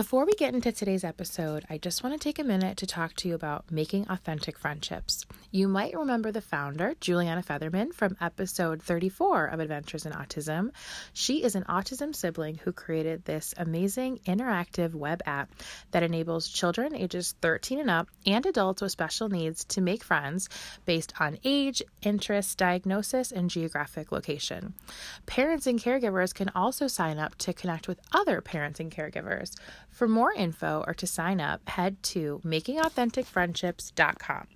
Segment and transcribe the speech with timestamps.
[0.00, 3.12] Before we get into today's episode, I just want to take a minute to talk
[3.16, 5.26] to you about making authentic friendships.
[5.50, 10.70] You might remember the founder, Juliana Featherman, from episode 34 of Adventures in Autism.
[11.12, 15.52] She is an autism sibling who created this amazing interactive web app
[15.90, 20.48] that enables children ages 13 and up and adults with special needs to make friends
[20.86, 24.72] based on age, interest, diagnosis, and geographic location.
[25.26, 29.54] Parents and caregivers can also sign up to connect with other parents and caregivers.
[29.90, 34.46] For more info or to sign up, head to makingauthenticfriendships.com.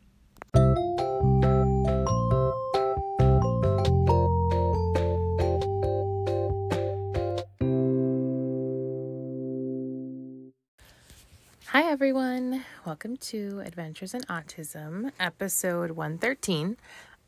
[11.67, 12.65] Hi, everyone.
[12.87, 16.77] Welcome to Adventures in Autism, episode 113.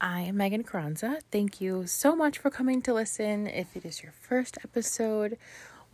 [0.01, 1.19] I am Megan Carranza.
[1.33, 3.49] Thank you so much for coming to listen.
[3.49, 5.37] If it is your first episode,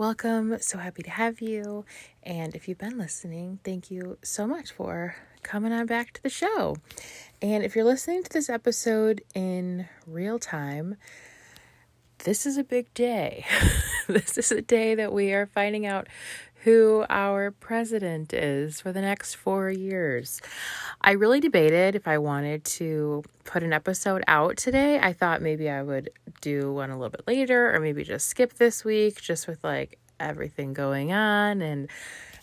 [0.03, 0.58] welcome.
[0.61, 1.84] So happy to have you.
[2.25, 5.14] And if you've been listening, thank you so much for
[5.45, 6.75] coming on back to the show.
[7.41, 10.97] And if you're listening to this episode in real time,
[12.25, 13.47] this is a big day.
[14.08, 16.08] this is a day that we are finding out
[16.64, 20.41] who our president is for the next four years.
[21.00, 24.98] I really debated if I wanted to put an episode out today.
[24.98, 26.11] I thought maybe I would
[26.43, 29.98] do one a little bit later or maybe just skip this week just with like
[30.21, 31.89] everything going on and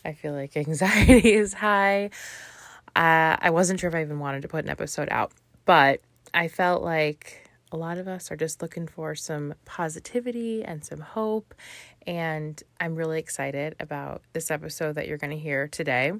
[0.03, 2.09] I feel like anxiety is high.
[2.95, 5.31] Uh, I wasn't sure if I even wanted to put an episode out,
[5.65, 6.01] but
[6.33, 11.01] I felt like a lot of us are just looking for some positivity and some
[11.01, 11.53] hope.
[12.07, 16.13] And I'm really excited about this episode that you're going to hear today.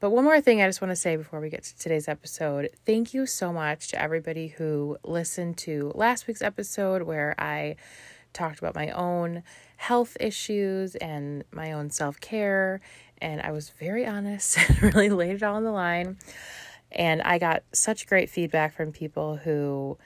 [0.00, 2.70] But one more thing I just want to say before we get to today's episode.
[2.86, 7.74] Thank you so much to everybody who listened to last week's episode where I
[8.32, 9.42] talked about my own
[9.76, 12.80] health issues and my own self care.
[13.20, 16.16] And I was very honest and really laid it all on the line.
[16.92, 19.98] And I got such great feedback from people who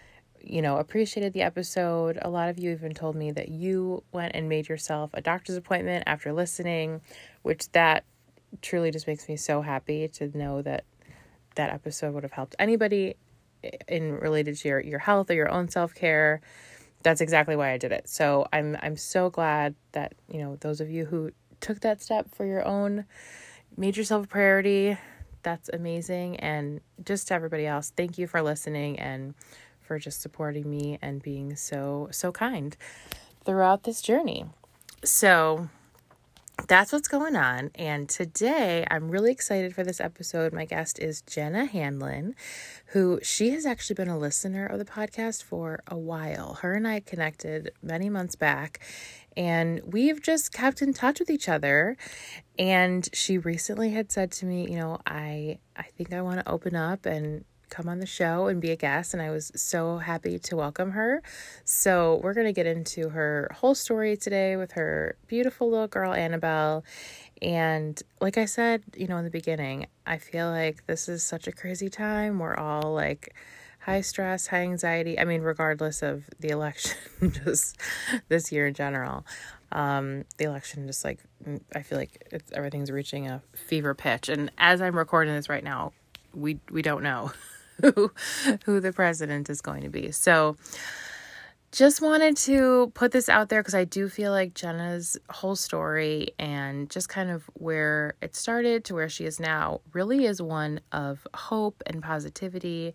[0.44, 2.19] you know, appreciated the episode.
[2.22, 5.56] A lot of you even told me that you went and made yourself a doctor's
[5.56, 7.00] appointment after listening,
[7.42, 8.04] which that
[8.60, 10.84] truly just makes me so happy to know that
[11.54, 13.14] that episode would have helped anybody
[13.88, 16.40] in related to your your health or your own self-care.
[17.02, 18.08] That's exactly why I did it.
[18.08, 21.30] So I'm I'm so glad that, you know, those of you who
[21.60, 23.04] took that step for your own
[23.76, 24.98] made yourself a priority.
[25.42, 29.34] That's amazing and just to everybody else, thank you for listening and
[29.80, 32.76] for just supporting me and being so, so kind
[33.44, 34.44] throughout this journey.
[35.04, 35.69] So,
[36.68, 37.70] that's what's going on.
[37.74, 40.52] And today I'm really excited for this episode.
[40.52, 42.34] My guest is Jenna Hanlon,
[42.86, 46.54] who she has actually been a listener of the podcast for a while.
[46.62, 48.80] Her and I connected many months back
[49.36, 51.96] and we've just kept in touch with each other
[52.58, 56.50] and she recently had said to me you know i i think i want to
[56.50, 59.96] open up and come on the show and be a guest, and I was so
[59.96, 61.22] happy to welcome her.
[61.64, 66.12] So, we're going to get into her whole story today with her beautiful little girl,
[66.12, 66.84] Annabelle.
[67.40, 71.48] And like I said, you know, in the beginning, I feel like this is such
[71.48, 72.38] a crazy time.
[72.38, 73.34] We're all like,
[73.80, 75.18] high stress, high anxiety.
[75.18, 76.96] I mean, regardless of the election,
[77.44, 77.76] just
[78.28, 79.26] this year in general,
[79.72, 81.20] um, the election just like
[81.74, 84.28] I feel like everything's reaching a fever pitch.
[84.28, 85.92] And as I'm recording this right now,
[86.34, 87.32] we we don't know.
[87.80, 88.12] who
[88.64, 90.10] who the president is going to be.
[90.12, 90.56] So
[91.72, 96.28] just wanted to put this out there because I do feel like Jenna's whole story
[96.38, 100.80] and just kind of where it started to where she is now really is one
[100.92, 102.92] of hope and positivity.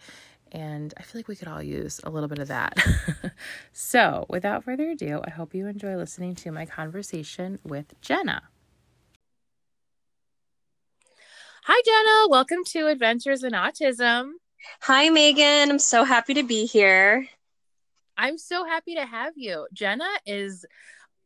[0.52, 2.78] And I feel like we could all use a little bit of that.
[3.74, 8.44] so, without further ado, I hope you enjoy listening to my conversation with Jenna.
[11.64, 12.30] Hi, Jenna.
[12.30, 14.34] Welcome to Adventures in Autism.
[14.82, 15.70] Hi, Megan.
[15.70, 17.28] I'm so happy to be here.
[18.18, 19.68] I'm so happy to have you.
[19.74, 20.66] Jenna is,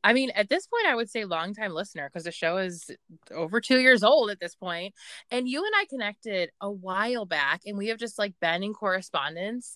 [0.03, 2.89] I mean, at this point, I would say longtime listener because the show is
[3.33, 4.93] over two years old at this point.
[5.29, 8.73] And you and I connected a while back, and we have just like been in
[8.73, 9.75] correspondence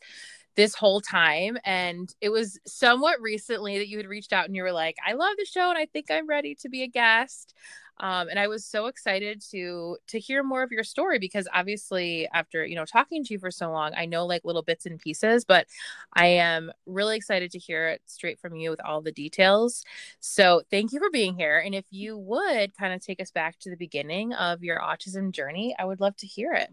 [0.55, 1.57] this whole time.
[1.63, 5.13] And it was somewhat recently that you had reached out and you were like, I
[5.13, 7.53] love the show and I think I'm ready to be a guest
[7.99, 12.27] um, and i was so excited to to hear more of your story because obviously
[12.33, 14.99] after you know talking to you for so long i know like little bits and
[14.99, 15.67] pieces but
[16.13, 19.83] i am really excited to hear it straight from you with all the details.
[20.19, 21.59] So thank you for being here.
[21.59, 25.31] And if you would kind of take us back to the beginning of your autism
[25.31, 26.69] journey i would love to hear it.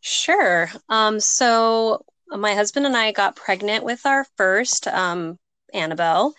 [0.00, 0.70] Sure.
[0.88, 5.38] Um, so my husband and i got pregnant with our first um,
[5.74, 6.34] annabelle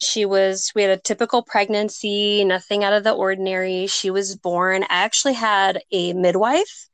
[0.00, 3.86] she was, we had a typical pregnancy, nothing out of the ordinary.
[3.86, 4.82] She was born.
[4.84, 6.88] I actually had a midwife.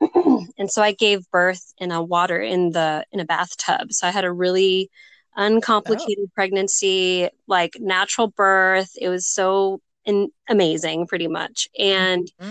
[0.58, 3.92] and so I gave birth in a water in the in a bathtub.
[3.92, 4.90] So I had a really
[5.36, 6.32] uncomplicated oh.
[6.34, 8.90] pregnancy, like natural birth.
[9.00, 11.68] It was so in, amazing, pretty much.
[11.78, 12.50] And mm-hmm.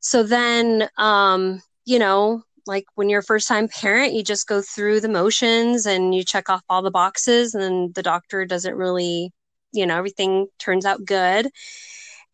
[0.00, 4.62] so then, um, you know, like when you're a first time parent, you just go
[4.62, 9.32] through the motions and you check off all the boxes, and the doctor doesn't really,
[9.72, 11.48] you know, everything turns out good.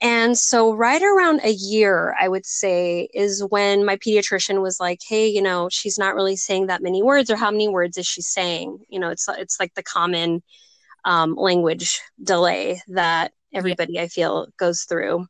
[0.01, 5.01] And so, right around a year, I would say, is when my pediatrician was like,
[5.07, 8.07] "Hey, you know, she's not really saying that many words, or how many words is
[8.07, 10.43] she saying?" You know, it's it's like the common
[11.05, 14.03] um, language delay that everybody yeah.
[14.03, 15.27] I feel goes through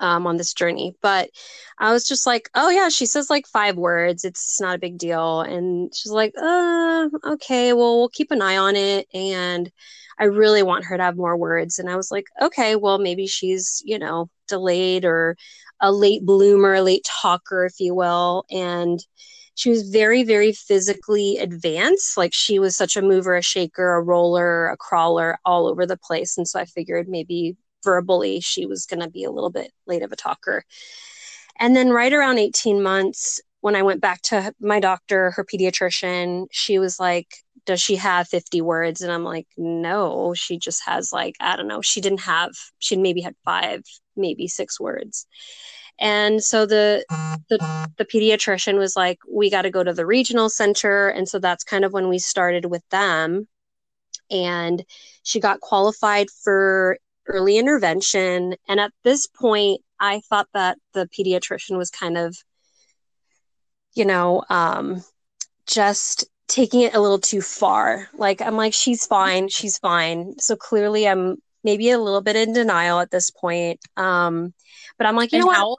[0.00, 0.96] um, on this journey.
[1.00, 1.30] But
[1.78, 4.24] I was just like, oh yeah, she says like five words.
[4.24, 5.42] It's not a big deal.
[5.42, 9.06] And she's like, uh, okay, well, we'll keep an eye on it.
[9.14, 9.70] And
[10.18, 11.78] I really want her to have more words.
[11.78, 15.36] And I was like, okay, well, maybe she's, you know, delayed or
[15.80, 18.44] a late bloomer, a late talker, if you will.
[18.50, 18.98] And
[19.54, 22.16] she was very, very physically advanced.
[22.16, 25.96] Like she was such a mover, a shaker, a roller, a crawler all over the
[25.96, 26.36] place.
[26.36, 30.02] And so I figured maybe verbally she was going to be a little bit late
[30.02, 30.64] of a talker.
[31.58, 36.46] And then right around 18 months, when I went back to my doctor, her pediatrician,
[36.50, 37.28] she was like,
[37.66, 39.02] Does she have 50 words?
[39.02, 42.96] And I'm like, No, she just has like, I don't know, she didn't have, she
[42.96, 43.82] maybe had five,
[44.16, 45.26] maybe six words.
[45.98, 47.04] And so the,
[47.50, 47.58] the
[47.98, 51.08] the pediatrician was like, we got to go to the regional center.
[51.08, 53.46] And so that's kind of when we started with them.
[54.30, 54.82] And
[55.22, 56.96] she got qualified for
[57.32, 58.54] early intervention.
[58.68, 62.36] And at this point, I thought that the pediatrician was kind of,
[63.94, 65.04] you know, um,
[65.66, 68.08] just taking it a little too far.
[68.14, 70.34] Like, I'm like, she's fine, she's fine.
[70.38, 73.80] So clearly, I'm maybe a little bit in denial at this point.
[73.96, 74.52] Um,
[74.98, 75.78] but I'm like, you and know how- what?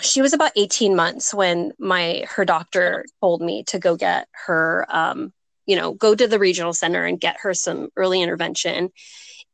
[0.00, 4.86] She was about 18 months when my her doctor told me to go get her
[4.90, 5.32] um,
[5.66, 8.90] you know, go to the regional center and get her some early intervention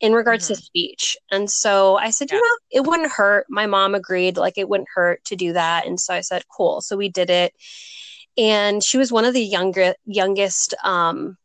[0.00, 0.54] in regards mm-hmm.
[0.54, 1.16] to speech.
[1.30, 2.36] And so I said, yeah.
[2.36, 3.46] you know, it wouldn't hurt.
[3.48, 5.86] My mom agreed, like it wouldn't hurt to do that.
[5.86, 6.80] And so I said, cool.
[6.80, 7.52] So we did it.
[8.36, 11.36] And she was one of the younger youngest um,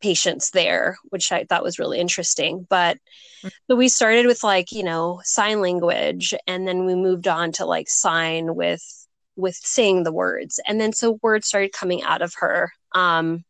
[0.00, 2.66] patients there, which I thought was really interesting.
[2.68, 3.48] But mm-hmm.
[3.70, 7.64] so we started with like, you know, sign language and then we moved on to
[7.64, 8.82] like sign with
[9.36, 10.60] with saying the words.
[10.68, 12.70] And then so words started coming out of her.
[12.94, 13.44] Um,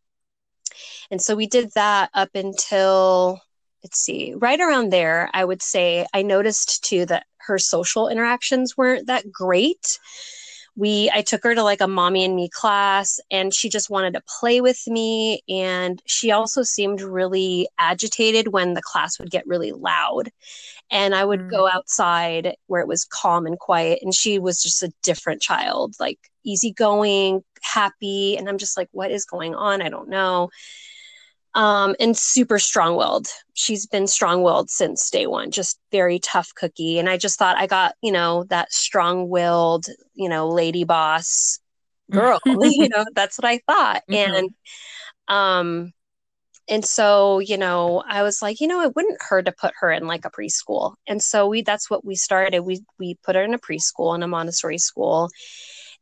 [1.11, 3.41] and so we did that up until
[3.85, 8.77] let's see, right around there, I would say I noticed too that her social interactions
[8.77, 9.99] weren't that great.
[10.75, 14.15] We I took her to like a mommy and me class and she just wanted
[14.15, 19.47] to play with me and she also seemed really agitated when the class would get
[19.47, 20.31] really loud.
[20.91, 21.51] And I would mm.
[21.51, 25.95] go outside where it was calm and quiet and she was just a different child,
[26.01, 29.83] like easygoing, happy and I'm just like what is going on?
[29.83, 30.49] I don't know
[31.55, 33.29] um, and super strong willed.
[33.55, 36.99] She's been strong willed since day one, just very tough cookie.
[36.99, 41.61] And I just thought I got, you know, that strong willed, you know, lady boss
[42.11, 42.41] girl.
[42.47, 44.03] you know, that's what I thought.
[44.11, 44.35] Mm-hmm.
[44.35, 44.51] And,
[45.29, 45.93] um,
[46.67, 49.93] and so, you know, I was like, you know, it wouldn't hurt to put her
[49.93, 50.95] in like a preschool.
[51.07, 52.61] And so we that's what we started.
[52.61, 55.29] We we put her in a preschool in a Montessori school.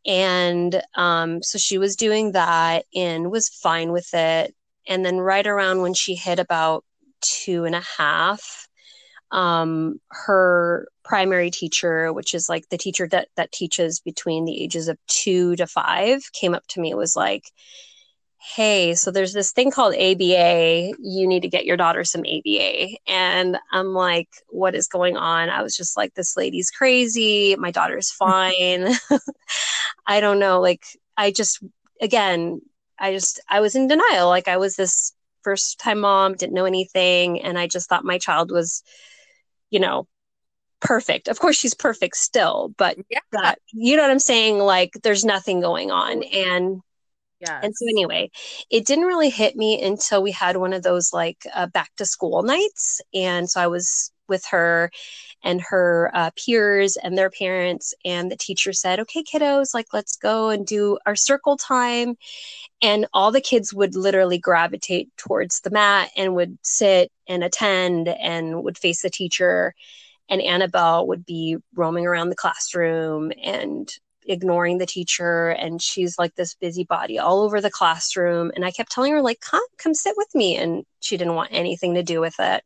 [0.07, 4.55] And um, so she was doing that and was fine with it
[4.89, 6.85] and then right around when she hit about
[7.21, 8.69] two and a half
[9.31, 14.89] um, her primary teacher which is like the teacher that that teaches between the ages
[14.89, 17.45] of two to five came up to me was like
[18.55, 22.89] hey so there's this thing called aba you need to get your daughter some aba
[23.07, 25.49] and i'm like what is going on?
[25.49, 27.57] I was just like this lady's crazy.
[27.57, 28.89] My daughter's fine.
[30.07, 30.83] I don't know like
[31.17, 31.63] i just
[32.01, 32.61] again
[32.99, 34.29] I just I was in denial.
[34.29, 38.19] Like I was this first time mom, didn't know anything, and I just thought my
[38.19, 38.83] child was,
[39.71, 40.07] you know,
[40.81, 41.29] perfect.
[41.29, 43.21] Of course she's perfect still, but yeah.
[43.33, 44.59] that you know what I'm saying?
[44.59, 46.23] Like there's nothing going on.
[46.23, 46.81] And
[47.41, 47.59] Yeah.
[47.63, 48.31] And so anyway,
[48.71, 52.07] it didn't really hit me until we had one of those like uh, back to
[52.07, 54.91] school nights, and so I was with her
[55.45, 60.17] and her uh, peers and their parents, and the teacher said, "Okay, kiddos, like let's
[60.17, 62.17] go and do our circle time."
[62.83, 68.09] And all the kids would literally gravitate towards the mat and would sit and attend
[68.09, 69.75] and would face the teacher.
[70.29, 73.89] And Annabelle would be roaming around the classroom and
[74.27, 75.51] ignoring the teacher.
[75.51, 78.53] And she's like this busybody all over the classroom.
[78.55, 80.57] And i kept telling her like come come sit with me.
[80.57, 82.65] And she didn't want anything to do with it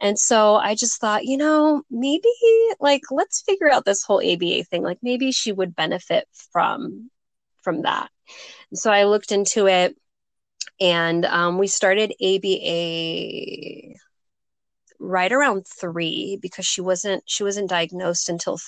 [0.00, 2.28] and so i just thought you know maybe
[2.80, 7.10] like let's figure out this whole aba thing like maybe she would benefit from
[7.62, 8.10] from that
[8.70, 9.96] and so i looked into it
[10.80, 13.94] and um, we started aba
[15.00, 18.58] right around three because she wasn't she wasn't diagnosed until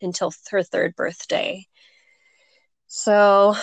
[0.00, 1.66] until her third birthday.
[2.86, 3.54] So,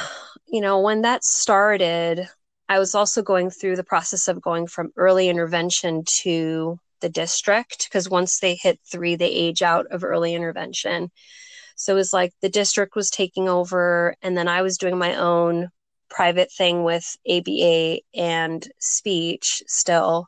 [0.48, 2.28] you know, when that started,
[2.68, 7.88] I was also going through the process of going from early intervention to the district
[7.88, 11.12] because once they hit three, they age out of early intervention.
[11.76, 15.16] So it was like the district was taking over, and then I was doing my
[15.16, 15.70] own
[16.10, 20.28] private thing with ABA and speech still.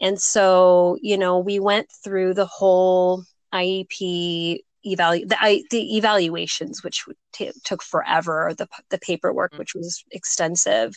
[0.00, 6.84] And so, you know, we went through the whole IEP evalu the, I, the evaluations,
[6.84, 9.58] which t- took forever, the, the paperwork, mm-hmm.
[9.58, 10.94] which was extensive.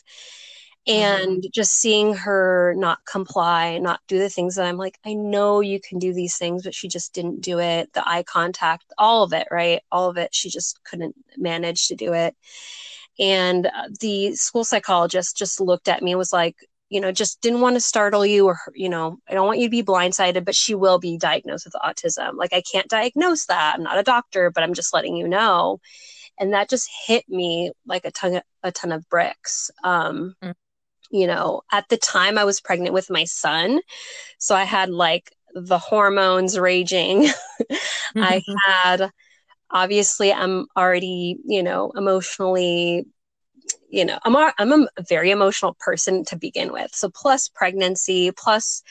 [0.88, 1.48] And mm-hmm.
[1.54, 5.80] just seeing her not comply, not do the things that I'm like, I know you
[5.80, 7.94] can do these things, but she just didn't do it.
[7.94, 9.82] The eye contact, all of it, right?
[9.92, 10.34] All of it.
[10.34, 12.36] She just couldn't manage to do it.
[13.20, 16.56] And uh, the school psychologist just looked at me and was like,
[16.90, 19.68] you know, just didn't want to startle you or, you know, I don't want you
[19.68, 22.36] to be blindsided, but she will be diagnosed with autism.
[22.36, 23.76] Like, I can't diagnose that.
[23.76, 25.80] I'm not a doctor, but I'm just letting you know.
[26.38, 29.72] And that just hit me like a ton of, a ton of bricks.
[29.84, 30.54] Um, mm.
[31.12, 33.82] You know, at the time I was pregnant with my son.
[34.38, 37.28] So I had like the hormones raging.
[38.16, 39.12] I had,
[39.70, 43.06] obviously, I'm already, you know, emotionally
[43.90, 48.32] you know i'm a, i'm a very emotional person to begin with so plus pregnancy
[48.32, 48.82] plus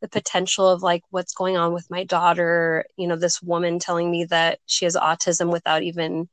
[0.00, 4.10] the potential of like what's going on with my daughter you know this woman telling
[4.10, 6.28] me that she has autism without even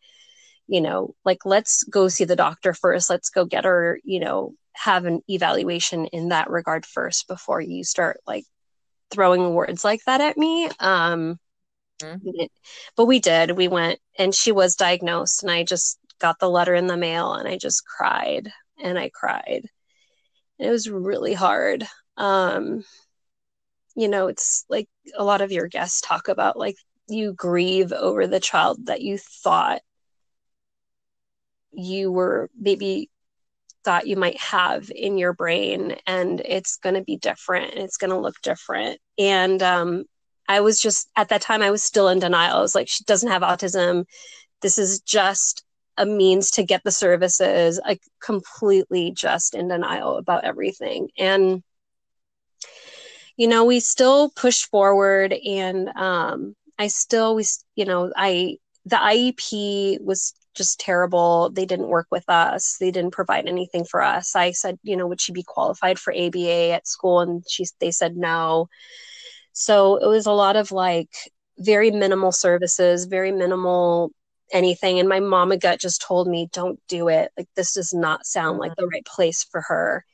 [0.68, 4.54] you know like let's go see the doctor first let's go get her you know
[4.75, 8.46] have an evaluation in that regard first before you start like
[9.12, 11.38] throwing words like that at me um
[12.01, 12.46] mm-hmm.
[12.96, 16.74] but we did we went and she was diagnosed and i just got the letter
[16.74, 18.50] in the mail and I just cried
[18.82, 19.68] and I cried.
[20.58, 21.86] And it was really hard.
[22.15, 22.86] Um,
[23.96, 24.88] you know, it's like
[25.18, 26.75] a lot of your guests talk about like
[27.10, 29.82] you grieve over the child that you thought
[31.74, 33.10] you were maybe
[33.84, 37.98] thought you might have in your brain and it's going to be different and it's
[37.98, 39.00] going to look different.
[39.18, 40.06] And um,
[40.48, 42.58] i was just at that time i was still in denial.
[42.58, 44.06] I was like she doesn't have autism.
[44.62, 45.63] This is just
[45.98, 51.10] a means to get the services i completely just in denial about everything.
[51.18, 51.63] And
[53.38, 57.44] you know we still push forward and um i still we
[57.75, 61.50] you know i the iep was just terrible.
[61.50, 62.78] They didn't work with us.
[62.80, 64.36] They didn't provide anything for us.
[64.36, 67.20] I said you know would she be qualified for aba at school?
[67.22, 68.70] And she they said no.
[69.54, 71.10] So it was a lot of like
[71.60, 74.12] very minimal services very minimal
[74.52, 75.00] anything.
[75.00, 77.32] And my mama gut just told me don't do it.
[77.38, 80.06] Like this does not sound like the right place for her.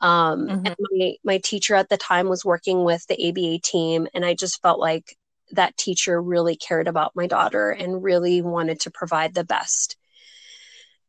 [0.00, 0.66] Um, mm-hmm.
[0.66, 4.34] and my, my teacher at the time was working with the aba team and i
[4.34, 5.16] just felt like
[5.56, 9.96] that teacher really cared about my daughter and really wanted to provide the best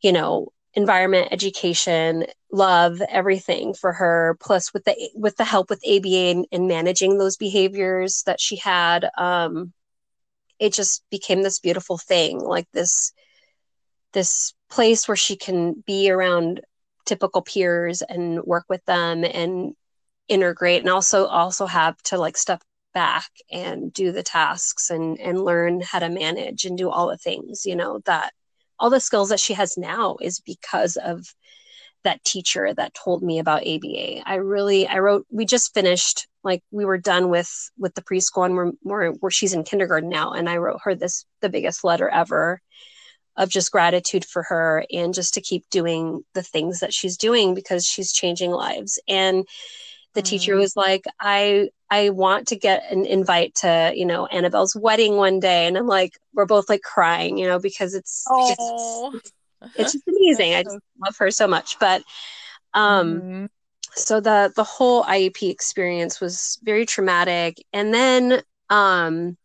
[0.02, 4.38] you know environment education love everything for her.
[4.40, 8.58] Plus with the with the help with aba and, and managing those behaviors that she
[8.58, 9.74] had um,
[10.60, 13.14] it just became this beautiful thing like this
[14.14, 16.62] this place where she can be around
[17.06, 19.74] typical peers and work with them and
[20.28, 22.62] integrate and also also have to like step
[22.96, 27.18] back and do the tasks and and learn how to manage and do all the
[27.18, 28.34] things you know that
[28.80, 31.36] all the skills that she has now is because of
[32.06, 34.22] that teacher that told me about ABA.
[34.26, 38.46] I really I wrote we just finished like we were done with with the preschool
[38.46, 41.84] and we're, we're where she's in kindergarten now and I wrote her this the biggest
[41.84, 42.62] letter ever
[43.36, 47.54] of just gratitude for her and just to keep doing the things that she's doing
[47.54, 49.46] because she's changing lives and
[50.16, 50.26] the mm.
[50.26, 55.16] teacher was like i i want to get an invite to you know annabelle's wedding
[55.18, 59.12] one day and i'm like we're both like crying you know because it's, oh.
[59.14, 59.32] it's
[59.76, 60.54] it's just amazing.
[60.56, 61.80] I just love her so much.
[61.80, 62.04] But
[62.74, 63.46] um mm-hmm.
[63.94, 67.64] so the the whole IEP experience was very traumatic.
[67.74, 69.38] And then um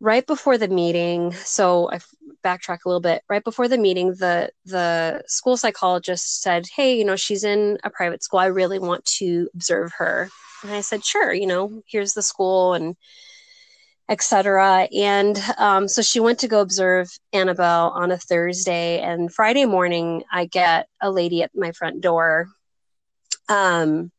[0.00, 1.98] right before the meeting, so I
[2.42, 3.22] backtrack a little bit.
[3.28, 7.90] Right before the meeting, the the school psychologist said, "Hey, you know, she's in a
[7.90, 8.40] private school.
[8.40, 10.28] I really want to observe her."
[10.62, 12.96] And I said, "Sure, you know, here's the school and
[14.08, 14.88] etc.
[14.92, 20.24] And um, so she went to go observe Annabelle on a Thursday, and Friday morning,
[20.32, 22.48] I get a lady at my front door
[23.48, 24.10] um,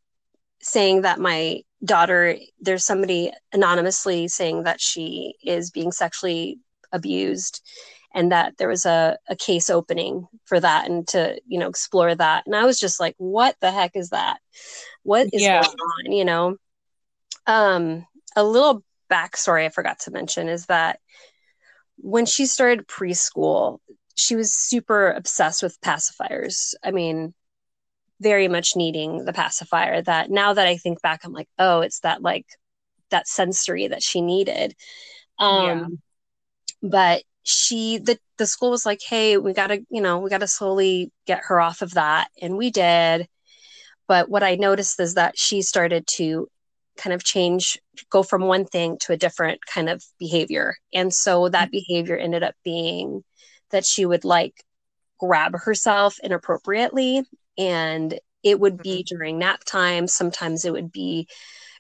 [0.62, 6.60] saying that my daughter, there's somebody anonymously saying that she is being sexually
[6.92, 7.62] abused
[8.14, 12.14] and that there was a, a case opening for that and to you know explore
[12.14, 14.40] that and i was just like what the heck is that
[15.04, 15.62] what is yeah.
[15.62, 15.76] going
[16.08, 16.56] on you know
[17.48, 21.00] um a little backstory I forgot to mention is that
[21.98, 23.80] when she started preschool,
[24.16, 26.74] she was super obsessed with pacifiers.
[26.84, 27.34] I mean,
[28.20, 32.00] very much needing the pacifier that now that I think back, I'm like, oh, it's
[32.00, 32.46] that like
[33.10, 34.76] that sensory that she needed.
[35.38, 36.00] Um
[36.82, 36.90] yeah.
[36.90, 41.12] but she the the school was like, hey, we gotta, you know, we gotta slowly
[41.28, 42.30] get her off of that.
[42.42, 43.28] And we did.
[44.08, 46.48] But what I noticed is that she started to
[46.98, 47.80] kind of change
[48.10, 51.78] go from one thing to a different kind of behavior and so that mm-hmm.
[51.88, 53.24] behavior ended up being
[53.72, 54.54] that she would like
[55.20, 57.24] grab herself inappropriately
[57.58, 59.16] and it would be mm-hmm.
[59.16, 61.28] during nap time sometimes it would be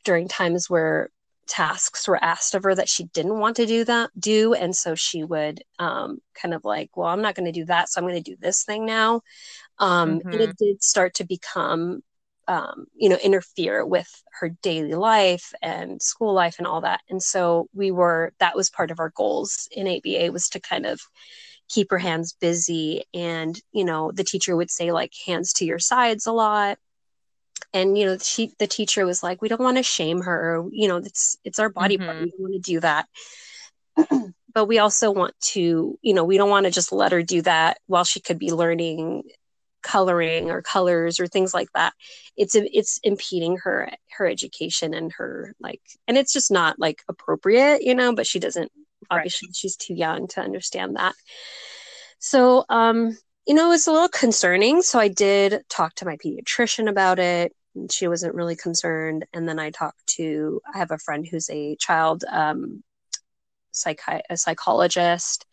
[0.06, 1.10] during times where
[1.51, 4.96] tasks were asked of her that she didn't want to do that do and so
[4.96, 8.08] she would um, kind of like well i'm not going to do that so i'm
[8.08, 9.22] going to do this thing now
[9.77, 10.29] um, mm-hmm.
[10.29, 10.65] and it mm-hmm.
[10.65, 12.01] did start to become
[12.48, 14.08] um, you know interfere with
[14.39, 18.70] her daily life and school life and all that and so we were that was
[18.70, 21.01] part of our goals in aba was to kind of
[21.67, 25.79] keep her hands busy and you know the teacher would say like hands to your
[25.79, 26.77] sides a lot
[27.74, 30.63] and you know she the teacher was like we don't want to shame her.
[30.72, 32.06] You know it's it's our body mm-hmm.
[32.06, 33.08] part we don't want to do that.
[34.53, 37.41] But we also want to you know we don't want to just let her do
[37.44, 39.24] that while she could be learning
[39.82, 41.94] coloring or colors or things like that.
[42.36, 47.82] It's it's impeding her her education and her like and it's just not like appropriate
[47.82, 48.74] you know but she doesn't
[49.10, 49.55] obviously right.
[49.55, 51.16] she's too young to understand that.
[52.20, 56.90] So um you know it's a little concerning so i did talk to my pediatrician
[56.90, 57.53] about it
[57.90, 61.75] she wasn't really concerned and then i talked to i have a friend who's a
[61.77, 62.84] child um
[63.74, 65.46] psychi- a psychologist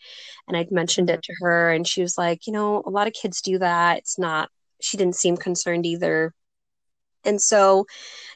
[0.47, 3.13] and I'd mentioned it to her and she was like, you know, a lot of
[3.13, 3.99] kids do that.
[3.99, 4.51] It's not
[4.81, 6.33] she didn't seem concerned either.
[7.25, 7.87] And so,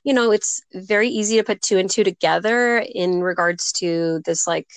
[0.03, 4.47] you know, it's very easy to put two and two together in regards to this
[4.47, 4.69] like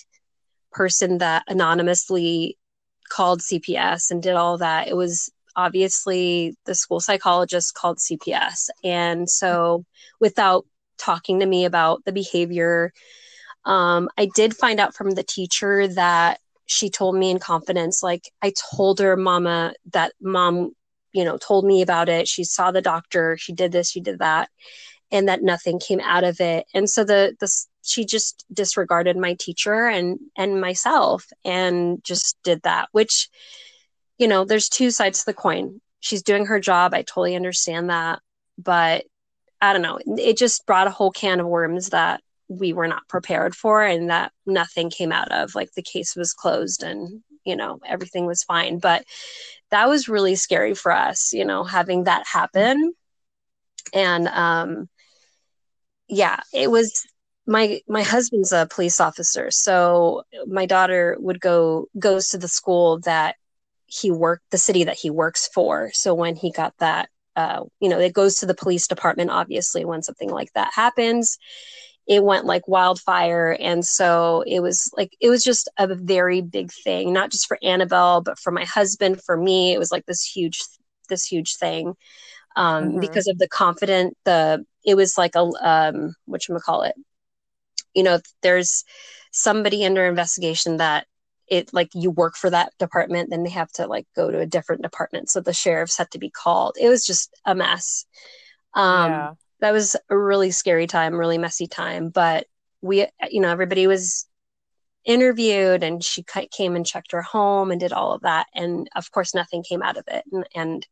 [0.71, 2.57] person that anonymously
[3.09, 4.87] called CPS and did all that.
[4.87, 8.69] It was obviously the school psychologist called CPS.
[8.83, 9.85] And so,
[10.19, 10.65] without
[10.97, 12.93] talking to me about the behavior
[13.65, 18.31] um, I did find out from the teacher that she told me in confidence, like,
[18.41, 20.71] I told her, Mama, that mom,
[21.13, 22.27] you know, told me about it.
[22.27, 24.49] She saw the doctor, she did this, she did that,
[25.11, 26.65] and that nothing came out of it.
[26.73, 32.63] And so the, the, she just disregarded my teacher and and myself and just did
[32.63, 33.29] that which
[34.17, 35.81] you know there's two sides to the coin.
[35.99, 36.93] She's doing her job.
[36.93, 38.19] I totally understand that.
[38.57, 39.05] But
[39.61, 39.99] i don't know.
[40.05, 44.09] It just brought a whole can of worms that we were not prepared for and
[44.09, 45.55] that nothing came out of.
[45.55, 48.79] Like the case was closed and you know everything was fine.
[48.79, 49.05] But
[49.71, 52.93] that was really scary for us you know having that happen.
[53.93, 54.89] And um
[56.07, 57.05] yeah it was
[57.47, 59.51] my my husband's a police officer.
[59.51, 63.35] So my daughter would go goes to the school that
[64.01, 65.91] he worked the city that he works for.
[65.93, 69.83] So when he got that uh, you know it goes to the police department obviously
[69.85, 71.37] when something like that happens.
[72.07, 73.57] It went like wildfire.
[73.59, 77.57] And so it was like it was just a very big thing not just for
[77.63, 80.61] annabelle but for my husband for me it was like this huge
[81.09, 81.95] this huge thing.
[82.57, 82.99] Um, mm-hmm.
[83.01, 86.95] because of the confident the it was like a um what you call it?
[87.93, 88.85] You know there's
[89.31, 91.05] somebody under investigation that
[91.47, 94.45] it like you work for that department then they have to like go to a
[94.45, 98.05] different department so the sheriffs had to be called it was just a mess
[98.73, 99.31] um yeah
[99.65, 102.09] that was a really scary time, really messy time.
[102.09, 102.47] But
[102.81, 104.27] we, you know, everybody was
[105.05, 108.47] interviewed and she came and checked her home and did all of that.
[108.53, 110.23] And of course, nothing came out of it.
[110.31, 110.87] And, and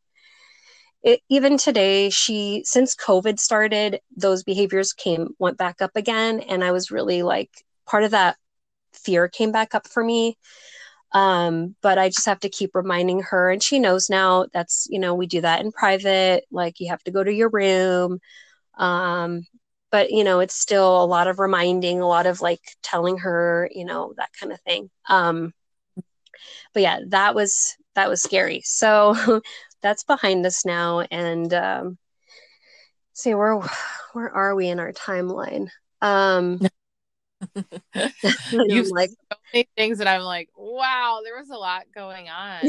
[1.03, 6.39] it, even today, she, since COVID started, those behaviors came, went back up again.
[6.39, 7.51] And I was really like,
[7.85, 8.37] part of that
[8.95, 10.37] fear came back up for me.
[11.13, 14.99] Um, but I just have to keep reminding her, and she knows now that's, you
[14.99, 16.45] know, we do that in private.
[16.51, 18.19] Like you have to go to your room.
[18.77, 19.45] Um,
[19.91, 23.69] but, you know, it's still a lot of reminding, a lot of like telling her,
[23.75, 24.89] you know, that kind of thing.
[25.07, 25.53] Um,
[26.73, 28.61] but yeah, that was, that was scary.
[28.65, 29.41] So
[29.83, 31.01] that's behind us now.
[31.01, 31.99] And, um,
[33.13, 33.59] see where,
[34.13, 35.69] where are we in our timeline?
[36.01, 36.59] Um,
[38.51, 42.61] You've like so many things that I'm like, wow, there was a lot going on,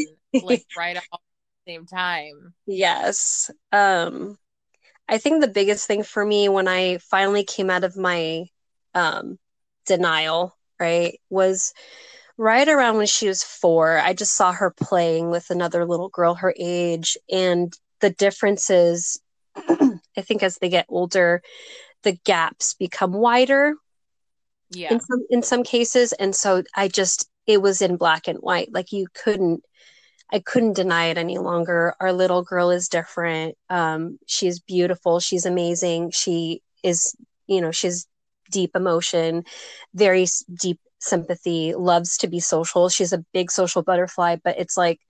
[0.43, 1.19] like right at the
[1.67, 2.55] same time.
[2.67, 3.51] Yes.
[3.73, 4.39] Um,
[5.09, 8.45] I think the biggest thing for me when I finally came out of my
[8.95, 9.39] um,
[9.87, 11.75] denial, right, was
[12.37, 13.99] right around when she was four.
[13.99, 19.21] I just saw her playing with another little girl her age, and the differences.
[19.57, 21.43] I think as they get older,
[22.03, 23.75] the gaps become wider
[24.75, 24.93] yeah.
[24.93, 28.73] in some in some cases and so i just it was in black and white
[28.73, 29.63] like you couldn't
[30.33, 31.95] i couldn't deny it any longer.
[32.01, 33.57] Our little girl is different.
[33.71, 35.21] Um she's beautiful.
[35.21, 36.11] She's amazing.
[36.11, 37.15] She is
[37.47, 38.07] you know she's
[38.51, 39.45] deep emotion
[39.95, 40.27] very
[40.61, 42.89] deep sympathy loves to be social.
[42.89, 45.01] She's a big social butterfly but it's like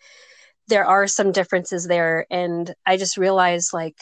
[0.68, 3.98] there are some differences there and i just realized like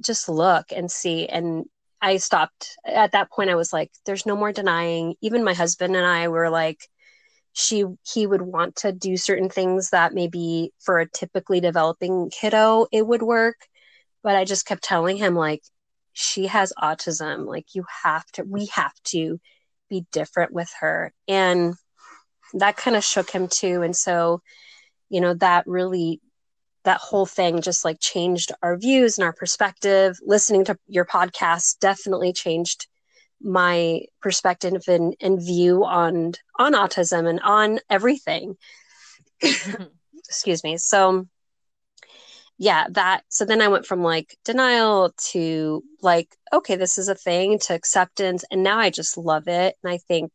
[0.00, 1.64] just look and see and
[2.00, 3.50] I stopped at that point.
[3.50, 5.14] I was like, there's no more denying.
[5.20, 6.78] Even my husband and I were like,
[7.52, 12.86] she he would want to do certain things that maybe for a typically developing kiddo
[12.92, 13.56] it would work,
[14.22, 15.62] but I just kept telling him like,
[16.12, 17.46] she has autism.
[17.46, 19.40] Like you have to, we have to
[19.88, 21.74] be different with her, and
[22.54, 23.82] that kind of shook him too.
[23.82, 24.42] And so,
[25.08, 26.20] you know, that really
[26.86, 30.16] that whole thing just like changed our views and our perspective.
[30.24, 32.86] Listening to your podcast definitely changed
[33.42, 38.56] my perspective and, and view on on autism and on everything.
[39.42, 39.82] Mm-hmm.
[40.28, 40.76] Excuse me.
[40.76, 41.26] So
[42.56, 47.16] yeah, that so then I went from like denial to like, okay, this is a
[47.16, 48.44] thing to acceptance.
[48.50, 49.74] And now I just love it.
[49.82, 50.32] And I think,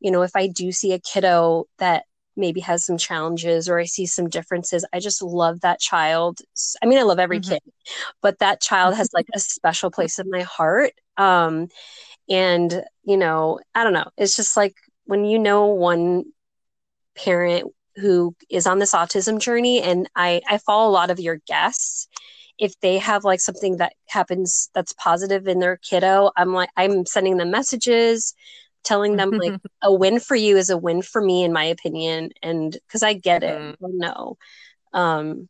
[0.00, 2.04] you know, if I do see a kiddo that
[2.36, 4.84] maybe has some challenges or I see some differences.
[4.92, 6.40] I just love that child.
[6.82, 7.54] I mean, I love every mm-hmm.
[7.54, 7.62] kid,
[8.20, 10.92] but that child has like a special place in my heart.
[11.16, 11.68] Um,
[12.28, 14.10] and, you know, I don't know.
[14.16, 16.24] It's just like when you know one
[17.16, 21.40] parent who is on this autism journey, and I, I follow a lot of your
[21.46, 22.08] guests.
[22.58, 27.04] If they have like something that happens that's positive in their kiddo, I'm like, I'm
[27.04, 28.34] sending them messages
[28.84, 32.30] telling them like a win for you is a win for me in my opinion
[32.42, 33.76] and because i get it mm.
[33.80, 34.36] no
[34.92, 35.48] um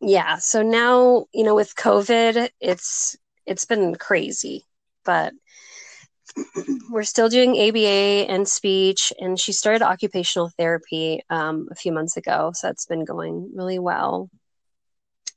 [0.00, 4.64] yeah so now you know with covid it's it's been crazy
[5.04, 5.32] but
[6.90, 12.16] we're still doing aba and speech and she started occupational therapy um, a few months
[12.16, 14.30] ago so that's been going really well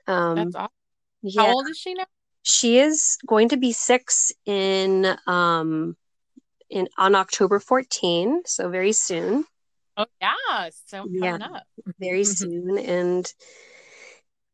[0.07, 0.69] um that's awesome.
[1.23, 1.41] Yeah.
[1.41, 2.05] how old is she now
[2.43, 5.95] she is going to be six in um
[6.73, 9.45] in on October 14, so very soon.
[9.95, 11.63] Oh yeah, so yeah, up.
[11.99, 13.31] very soon and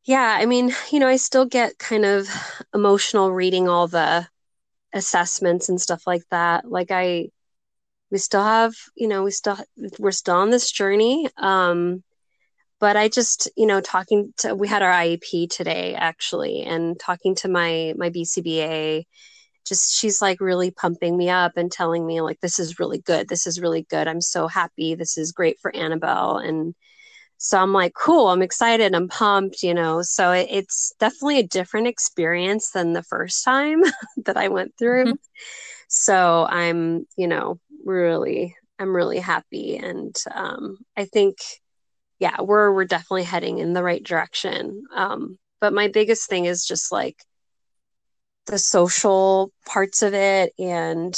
[0.04, 2.28] yeah, I mean, you know, I still get kind of
[2.74, 4.28] emotional reading all the
[4.94, 6.70] assessments and stuff like that.
[6.70, 7.30] Like I
[8.12, 9.58] we still have, you know, we still
[10.00, 11.30] we're still on this journey.
[11.38, 12.04] Um
[12.80, 17.36] but I just, you know, talking to we had our IEP today actually and talking
[17.36, 19.06] to my my BCBA
[19.70, 23.30] just she's like really pumping me up and telling me like this is really good.
[23.30, 24.08] This is really good.
[24.08, 24.96] I'm so happy.
[24.96, 26.38] This is great for annabelle.
[26.38, 26.76] And
[27.38, 28.28] so i'm like cool.
[28.28, 28.94] I'm excited.
[28.94, 30.02] I'm pumped you know?
[30.02, 33.82] So it, it's definitely a different experience than the first time
[34.26, 35.06] that i went through.
[35.06, 35.16] Mm-hmm.
[35.88, 39.78] so i'm you know really i'm really happy.
[39.78, 41.38] And um, i think
[42.20, 44.84] yeah we're we're definitely heading in the right direction.
[44.94, 47.18] Um, but my biggest thing is just like
[48.50, 51.16] the social parts of it and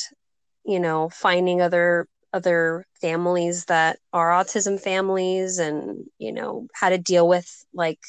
[0.66, 6.98] you know finding other other families that are autism families and you know how to
[6.98, 8.00] deal with like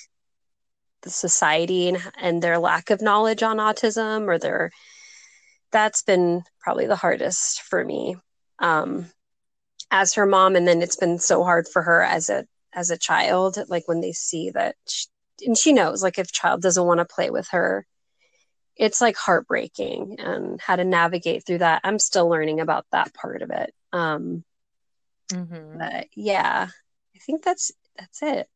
[1.03, 4.71] the society and, and their lack of knowledge on autism or their
[5.71, 8.17] that's been probably the hardest for me
[8.59, 9.07] um
[9.93, 10.57] as her mom.
[10.57, 14.01] And then it's been so hard for her as a as a child like when
[14.01, 15.07] they see that she,
[15.47, 17.87] and she knows like if child doesn't want to play with her
[18.77, 21.83] it's like heartbreaking and how to navigate through that.
[21.85, 23.75] I'm still learning about that part of it.
[23.93, 24.45] Um,
[25.31, 25.79] mm-hmm.
[25.79, 26.69] But yeah,
[27.15, 28.49] I think that's that's it.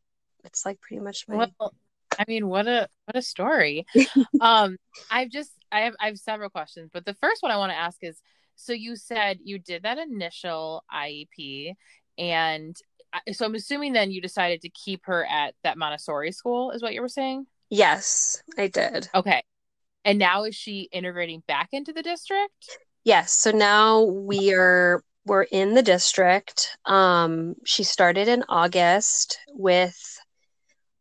[0.44, 1.50] It's like pretty much my.
[1.58, 1.74] Well,
[2.18, 3.86] I mean, what a what a story.
[4.40, 4.76] um,
[5.10, 7.78] I've just I have I have several questions, but the first one I want to
[7.78, 8.20] ask is:
[8.54, 11.74] so you said you did that initial IEP,
[12.16, 12.76] and
[13.32, 16.94] so I'm assuming then you decided to keep her at that Montessori school, is what
[16.94, 17.46] you were saying?
[17.70, 19.08] Yes, I did.
[19.14, 19.42] Okay.
[20.06, 22.78] And now is she integrating back into the district?
[23.04, 23.32] Yes.
[23.32, 26.78] So now we are we're in the district.
[26.84, 29.98] Um, she started in August with,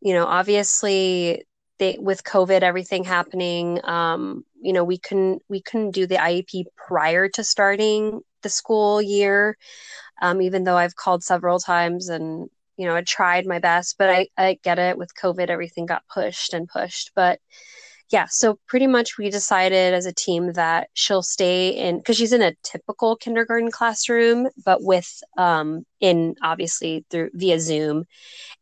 [0.01, 1.45] you know, obviously
[1.77, 3.79] they with COVID, everything happening.
[3.83, 8.99] Um, you know, we couldn't we couldn't do the IEP prior to starting the school
[9.03, 9.55] year.
[10.19, 14.09] Um, even though I've called several times and you know I tried my best, but
[14.09, 17.39] I I get it with COVID, everything got pushed and pushed, but
[18.11, 22.33] yeah, so pretty much we decided as a team that she'll stay in because she's
[22.33, 28.05] in a typical kindergarten classroom, but with um, in obviously through via Zoom,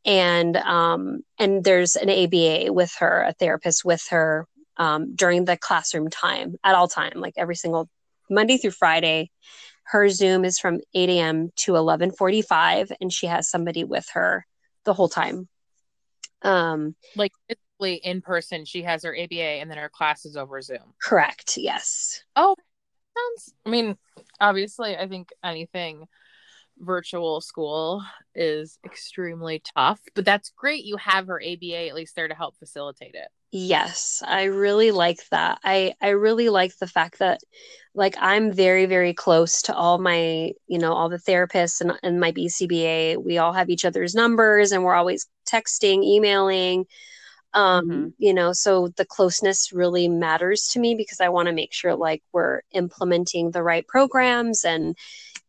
[0.05, 5.57] and um, and there's an ABA with her, a therapist with her um, during the
[5.57, 7.89] classroom time at all time, like every single
[8.29, 9.29] Monday through Friday.
[9.85, 11.51] Her Zoom is from 8 a.m.
[11.57, 14.45] to 11:45, and she has somebody with her
[14.85, 15.49] the whole time.
[16.41, 17.33] Um, like
[17.91, 18.65] in person.
[18.65, 20.93] She has her ABA and then her class is over Zoom.
[21.01, 21.57] Correct.
[21.57, 22.23] Yes.
[22.35, 22.55] Oh,
[23.17, 23.53] sounds.
[23.65, 23.97] I mean,
[24.39, 26.07] obviously, I think anything
[26.79, 28.03] virtual school
[28.35, 30.85] is extremely tough, but that's great.
[30.85, 33.27] You have her ABA at least there to help facilitate it.
[33.51, 35.59] Yes, I really like that.
[35.63, 37.41] I I really like the fact that
[37.93, 42.19] like I'm very very close to all my, you know, all the therapists and and
[42.19, 43.23] my BCBA.
[43.23, 46.85] We all have each other's numbers and we're always texting, emailing
[47.53, 48.07] um mm-hmm.
[48.17, 51.95] you know so the closeness really matters to me because i want to make sure
[51.95, 54.97] like we're implementing the right programs and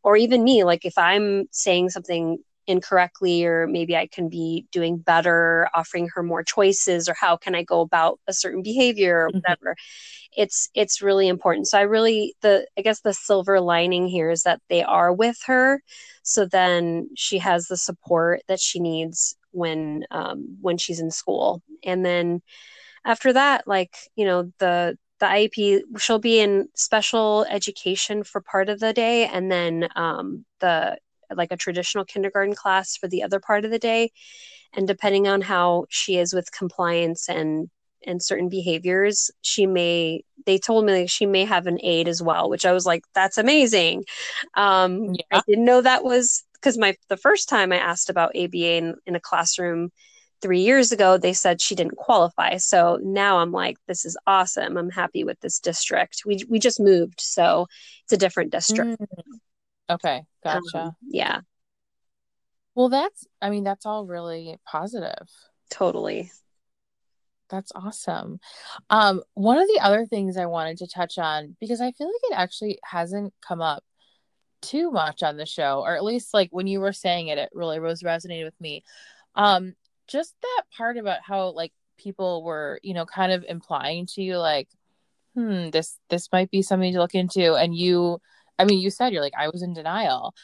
[0.03, 4.97] or even me like if i'm saying something incorrectly or maybe i can be doing
[4.97, 9.29] better offering her more choices or how can i go about a certain behavior or
[9.29, 9.39] mm-hmm.
[9.39, 10.43] whatever mm-hmm.
[10.43, 14.45] it's it's really important so i really the i guess the silver lining here is
[14.45, 15.83] that they are with her
[16.23, 21.63] so then she has the support that she needs when um, when she's in school.
[21.85, 22.43] And then
[23.05, 28.69] after that like you know the the IEP she'll be in special education for part
[28.69, 30.99] of the day and then um, the
[31.35, 34.11] like a traditional kindergarten class for the other part of the day.
[34.75, 37.71] And depending on how she is with compliance and
[38.07, 42.23] and certain behaviors she may they told me like she may have an aide as
[42.23, 44.05] well which i was like that's amazing.
[44.55, 45.39] Um yeah.
[45.39, 48.95] i didn't know that was because my the first time I asked about ABA in,
[49.05, 49.93] in a classroom
[50.41, 52.57] three years ago, they said she didn't qualify.
[52.57, 54.79] So now I'm like, this is awesome.
[54.79, 56.23] I'm happy with this district.
[56.25, 57.67] We we just moved, so
[58.05, 58.99] it's a different district.
[58.99, 59.07] Mm.
[59.91, 60.79] Okay, gotcha.
[60.79, 61.41] Um, yeah.
[62.75, 65.29] Well, that's I mean that's all really positive.
[65.71, 66.31] Totally.
[67.51, 68.41] That's awesome.
[68.89, 72.33] Um, one of the other things I wanted to touch on because I feel like
[72.33, 73.85] it actually hasn't come up
[74.65, 77.51] too much on the show, or at least like when you were saying it, it
[77.53, 78.83] really was resonating with me.
[79.35, 79.75] Um,
[80.09, 84.39] just that part about how like people were, you know, kind of implying to you
[84.39, 84.69] like,
[85.35, 88.21] hmm, this this might be something to look into, and you,
[88.59, 90.35] I mean, you said you're like, I was in denial.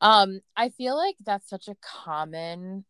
[0.00, 2.84] Um, I feel like that's such a common.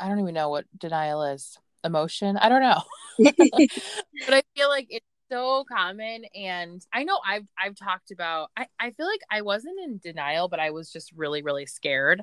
[0.00, 1.58] I don't even know what denial is.
[1.84, 2.36] Emotion.
[2.36, 2.82] I don't know,
[3.18, 8.66] but I feel like it's so common and i know i've i've talked about i
[8.80, 12.22] i feel like i wasn't in denial but i was just really really scared.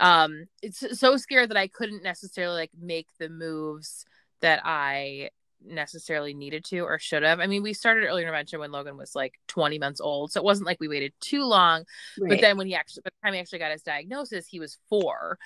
[0.00, 4.04] Um it's so scared that i couldn't necessarily like make the moves
[4.40, 5.30] that i
[5.64, 7.40] necessarily needed to or should have.
[7.40, 10.32] I mean, we started early intervention when Logan was like 20 months old.
[10.32, 11.84] So it wasn't like we waited too long.
[12.18, 12.30] Right.
[12.30, 14.78] But then when he actually, by the time he actually got his diagnosis, he was
[14.88, 15.38] four.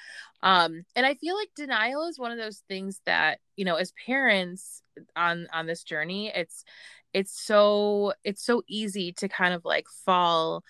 [0.43, 3.93] Um, and I feel like denial is one of those things that, you know, as
[4.07, 4.83] parents
[5.17, 6.65] on, on this journey, it's,
[7.13, 10.63] it's so, it's so easy to kind of like fall,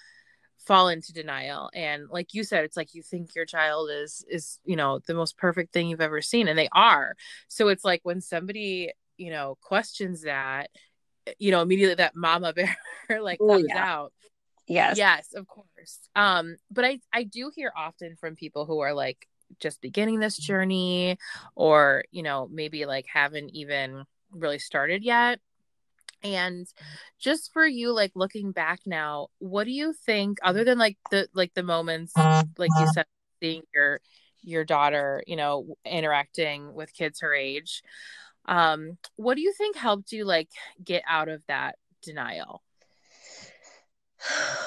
[0.69, 4.59] fall into denial and like you said it's like you think your child is is
[4.67, 7.15] you know the most perfect thing you've ever seen and they are
[7.49, 10.71] so it's like when somebody you know questions that
[11.39, 12.53] you know immediately that mama
[13.09, 13.85] bear like comes yeah.
[13.85, 14.13] out.
[14.67, 14.97] Yes.
[14.99, 15.99] Yes of course.
[16.15, 19.27] Um but i i do hear often from people who are like
[19.61, 21.19] just beginning this journey
[21.55, 25.41] or you know maybe like haven't even really started yet.
[26.23, 26.67] And
[27.21, 31.29] just for you like looking back now what do you think other than like the
[31.33, 33.07] like the moments like you said
[33.41, 34.01] seeing your
[34.43, 37.83] your daughter you know interacting with kids her age
[38.49, 40.49] um what do you think helped you like
[40.83, 42.63] get out of that denial?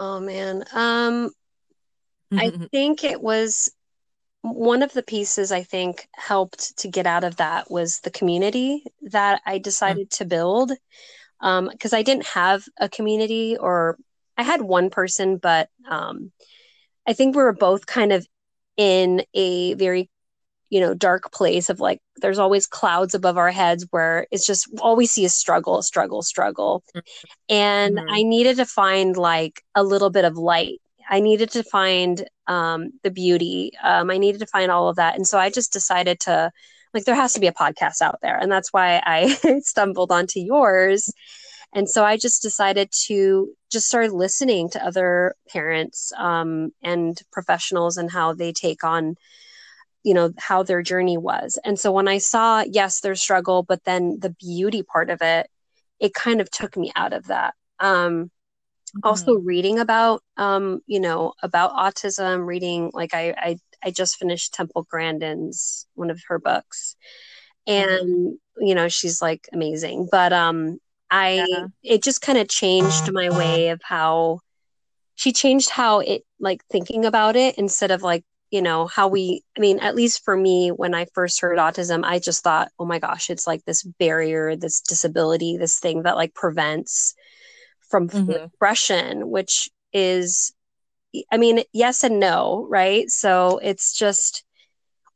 [0.00, 0.62] Oh man.
[0.72, 1.30] Um
[2.32, 3.68] i think it was
[4.42, 8.84] one of the pieces i think helped to get out of that was the community
[9.02, 10.24] that i decided mm-hmm.
[10.24, 10.72] to build.
[11.40, 13.98] Um because i didn't have a community or
[14.36, 16.30] i had one person but um
[17.04, 18.24] i think we were both kind of
[18.76, 20.08] in a very
[20.70, 24.68] you know dark place of like there's always clouds above our heads where it's just
[24.80, 26.82] all we see is struggle struggle struggle.
[27.48, 28.06] And Mhm.
[28.08, 30.80] i needed to find like a little bit of light.
[31.10, 33.72] I needed to find um, the beauty.
[33.82, 35.16] Um, i needed to find all of that.
[35.16, 36.50] And so i just decided to
[36.94, 38.36] like there has to be a podcast out there.
[38.38, 39.28] And that's why i
[39.62, 41.10] stumbled onto yours.
[41.74, 47.96] And so i just decided to just start listening to other parents um, and professionals
[47.98, 49.16] and how they take on
[50.04, 51.58] you know how their journey was.
[51.64, 55.48] And so when i saw yes their struggle but then the beauty part of it
[56.00, 57.54] it kind of took me out of that.
[57.80, 58.30] Um
[59.04, 64.54] also reading about um you know about autism reading like i i, I just finished
[64.54, 66.96] temple grandin's one of her books.
[67.66, 70.08] And you know she's like amazing.
[70.10, 70.78] But um
[71.10, 71.66] i Yeah.
[71.82, 74.40] it just kind of changed my way of how
[75.14, 79.42] she changed how it like thinking about it instead of like you know how we
[79.56, 82.84] i mean at least for me when i first heard autism i just thought oh
[82.84, 87.14] my gosh it's like this barrier this disability this thing that like prevents
[87.88, 88.46] from Mhm.
[88.46, 90.52] expression which is
[91.32, 94.44] i mean yes and no right so it's just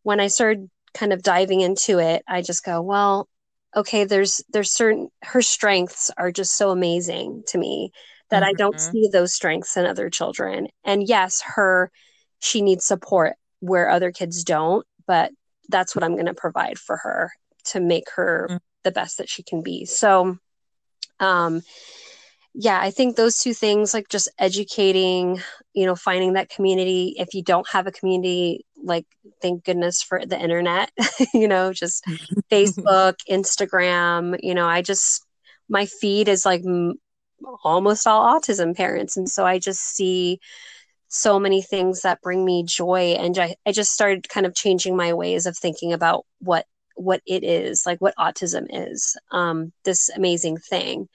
[0.03, 3.29] when i started kind of diving into it i just go well
[3.75, 7.91] okay there's there's certain her strengths are just so amazing to me
[8.31, 8.93] that i don't Mhm.
[8.93, 11.91] see those strengths in other children and yes her
[12.43, 15.31] she needs support where other kids don't but
[15.69, 17.31] that's what i'm going to provide for her
[17.65, 18.59] to make her Mhm.
[18.85, 19.85] the best that she can be.
[19.85, 20.37] So
[21.21, 21.63] um
[22.55, 25.41] yeah i think those two things like just educating
[25.73, 27.15] you know finding that community.
[27.17, 29.07] If you don't have a community like
[29.41, 30.91] thank goodness for the internet
[31.35, 32.05] you know just
[32.51, 35.25] facebook instagram you know i just
[35.69, 36.95] my feed is like m-
[37.65, 39.17] almost all autism parents.
[39.17, 40.41] And so i just see
[41.15, 44.97] so many things that bring me joy and I, I just started kind of changing
[44.97, 50.11] my ways of thinking about what what it is like what autism is um this
[50.11, 51.09] amazing thing.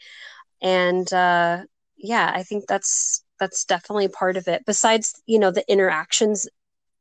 [0.61, 1.63] And uh
[1.97, 4.63] yeah i think that's that's definitely part of it.
[4.65, 6.47] Besides you know the interactions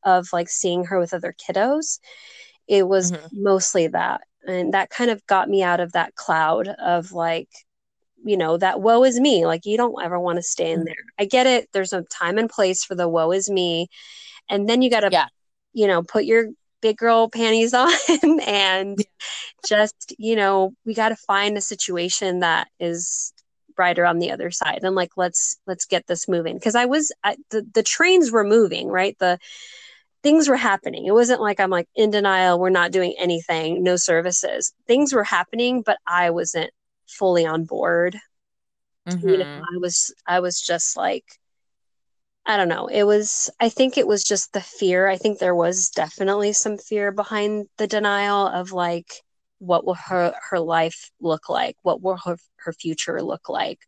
[0.04, 1.98] of like seeing her with other kiddos
[2.68, 3.30] it was Mhm.
[3.32, 4.22] mostly that.
[4.46, 7.50] And that kind of got me out of that cloud of like
[8.26, 10.86] you know that woe is me like you don't ever want to stay in Mhm.
[10.86, 11.04] there.
[11.18, 13.88] I get it there's a time and place for the woe is me
[14.50, 15.28] and then you got to Yeah.
[15.72, 16.46] you know put your
[16.82, 17.92] big girl panties on
[18.42, 18.98] and
[19.68, 23.32] just you know we got to find a situation that is
[23.76, 26.54] brighter on the other side and like let's let's get this moving.
[26.56, 29.16] Because i was I, the the trains were moving right?
[29.18, 29.38] The
[30.22, 31.04] things were happening.
[31.06, 34.72] It wasn't like i'm like in denial we're not doing anything no services.
[34.86, 36.70] Things were happening but i wasn't
[37.08, 38.18] fully on board.
[39.20, 39.66] You know Mhm.
[39.74, 41.24] i was i was just like
[42.46, 42.86] i don't know.
[42.86, 45.08] It was i think it was just the fear.
[45.08, 49.22] I think there was definitely some fear behind the denial of like
[49.58, 51.76] what will her her life look like?
[51.82, 53.80] What will her, her future look like?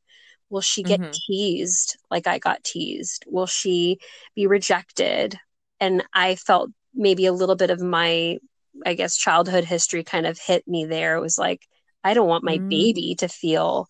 [0.50, 1.12] Will she get Mhm.
[1.12, 3.24] teased like i got teased?
[3.28, 3.98] Will she
[4.34, 5.36] be rejected?
[5.80, 8.38] And i felt maybe a little bit of my
[8.86, 11.16] i guess childhood history kind of hit me there.
[11.16, 11.66] It was like
[12.08, 12.68] i don't want my Mm.
[12.70, 13.86] baby to feel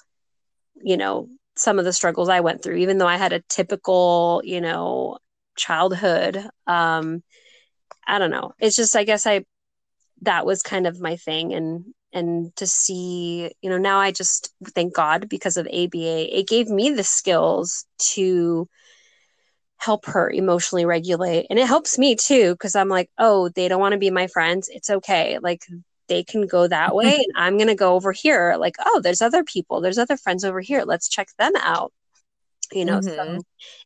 [0.83, 4.41] you know some of the struggles i went through even though i had a typical
[4.45, 5.19] you know
[5.57, 7.23] childhood um
[8.07, 8.53] i don't know.
[8.59, 9.45] It's just i guess i
[10.23, 11.53] that was kind of my thing.
[11.55, 16.49] And and to see you know now i just thank god because of aba it
[16.49, 18.67] gave me the skills to
[19.77, 21.47] help her emotionally regulate.
[21.51, 24.27] And it helps me too because i'm like oh they don't want to be my
[24.27, 24.69] friends.
[24.73, 25.39] It's okay.
[25.41, 25.63] Like
[26.09, 29.23] they can go that way and i'm going to go over here like oh there's
[29.23, 31.93] other people there's other friends over here let's check them out.
[32.73, 33.37] You know Mhm.
[33.39, 33.43] so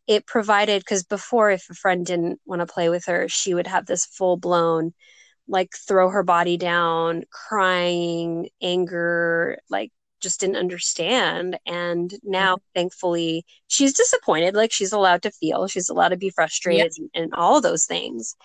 [0.06, 3.66] it provided because before if a friend didn't want to play with her she would
[3.68, 4.92] have this full blown
[5.48, 13.92] like throw her body down crying anger like just didn't understand and now thankfully she's
[13.92, 17.87] disappointed like she's allowed to feel she's allowed to be frustrated and, and all those
[17.87, 18.37] things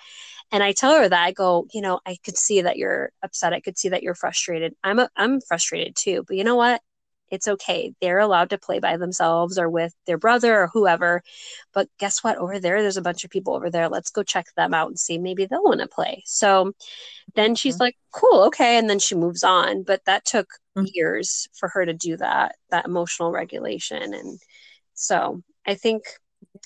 [0.51, 3.53] and i tell her that i go you know i could see that you're upset
[3.53, 4.73] i could see that you're frustrated.
[4.83, 6.81] I'm a, i'm frustrated too but you know what?
[7.29, 7.93] It's okay.
[7.99, 11.21] They're allowed to play by themselves or with their brother or whoever
[11.73, 12.37] but guess what?
[12.37, 13.89] Over there there's a bunch of people over there.
[13.89, 15.17] Let's go check them out and see.
[15.17, 16.23] Maybe they'll want to play.
[16.25, 16.71] So
[17.35, 17.79] then she's Mhm.
[17.81, 18.77] like cool okay.
[18.77, 20.47] And then she moves on but that took
[20.77, 20.89] Mhm.
[20.93, 24.13] years for her to do that that emotional regulation.
[24.13, 24.39] And
[24.93, 26.03] so i think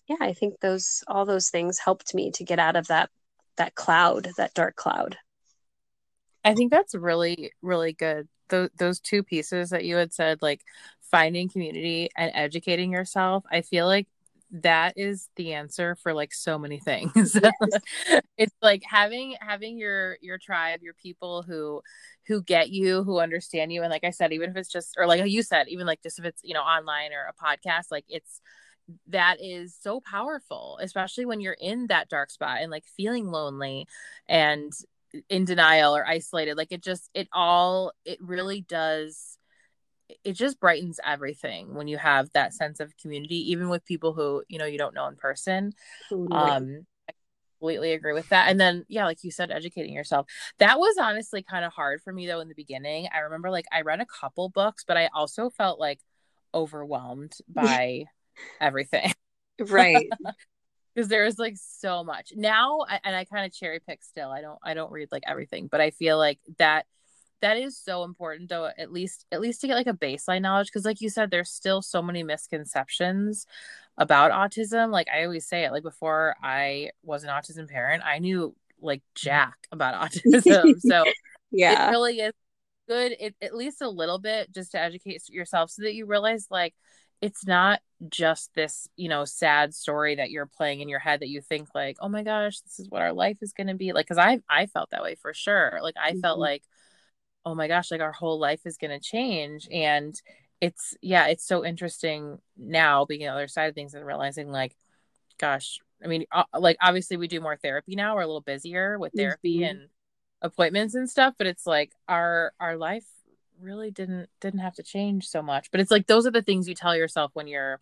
[0.08, 3.10] yeah i think those all those things helped me to get out of that
[3.58, 5.18] that cloud that dark cloud
[6.43, 8.28] I think that's really, really good.
[8.49, 10.62] Those those two pieces that you had said, like
[11.02, 13.43] finding community and educating yourself.
[13.52, 14.08] I feel like
[14.54, 17.39] that is the answer for like so many things
[18.38, 21.82] it's like having having your your tribe your people who
[22.28, 25.08] who get you who understand you and like i said even if it's just or
[25.08, 28.04] like you said even like just if it's you know online or a podcast like
[28.10, 28.41] it's
[29.07, 33.88] that is so powerful especially when you're in that dark spot and like feeling lonely
[34.27, 34.73] and
[35.29, 39.38] in denial or isolated like it just it all it really does
[40.23, 44.43] it just brightens everything when you have that sense of community even with people who
[44.47, 45.73] you know you don't know in person.
[46.09, 46.32] Totally.
[46.32, 47.13] um I
[47.59, 48.49] completely agree with that.
[48.49, 50.27] And then yeah like you said educating yourself.
[50.59, 53.07] That was honestly kind of hard for me though in the beginning.
[53.13, 55.99] I remember like i read a couple books but i also felt like
[56.53, 58.05] overwhelmed by
[58.60, 59.14] everything.
[59.70, 60.10] Right.
[60.96, 62.34] Because there's like so much.
[62.36, 65.68] Now and i kind of cherry pick still i don't i don't read like everything
[65.68, 66.88] but i feel like that
[67.42, 70.68] that is so important though at least at least to get like a baseline knowledge
[70.68, 73.46] because like you said there's still so many misconceptions
[73.98, 74.92] about autism.
[74.92, 79.02] Like i always say it like before i was an autism parent i knew like
[79.16, 80.80] jack about autism.
[80.80, 81.04] So
[81.52, 81.88] yeah.
[81.88, 82.34] it really is
[82.88, 86.48] good it, at least a little bit just to educate yourself so that you realize
[86.50, 86.74] like
[87.22, 91.30] it's not just this you know sad story that you're playing in your head that
[91.30, 93.93] you think like oh my gosh this is what our life is going to be
[93.93, 96.19] like because i i felt that way for sure like i mm-hmm.
[96.19, 96.63] felt like
[97.45, 99.67] oh my gosh, like our whole life is going to change.
[99.72, 100.19] And
[100.59, 104.51] it's, yeah, it's so interesting now being on the other side of things and realizing,
[104.51, 104.76] like,
[105.39, 108.15] gosh, I mean, uh, like, obviously we do more therapy now.
[108.15, 109.69] We're a little busier with therapy mm-hmm.
[109.69, 109.89] and
[110.41, 113.05] appointments and stuff, but it's like our, our life
[113.62, 115.72] really didn't, didn't have to change so much.
[115.72, 117.80] But it's like, those are the things you tell yourself when you're,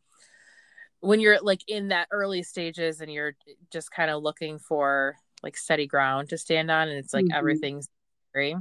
[0.99, 3.35] when you're like in that early stages and you're
[3.71, 7.37] just kind of looking for like steady ground to stand on and it's like mm-hmm.
[7.37, 7.87] everything's
[8.29, 8.55] scary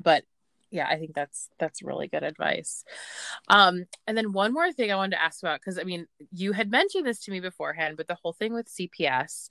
[0.00, 0.24] but
[0.70, 2.84] yeah i think that's that's really good advice
[3.48, 6.52] um and then one more thing i wanted to ask about because i mean you
[6.52, 9.48] had mentioned this to me beforehand but the whole thing with cps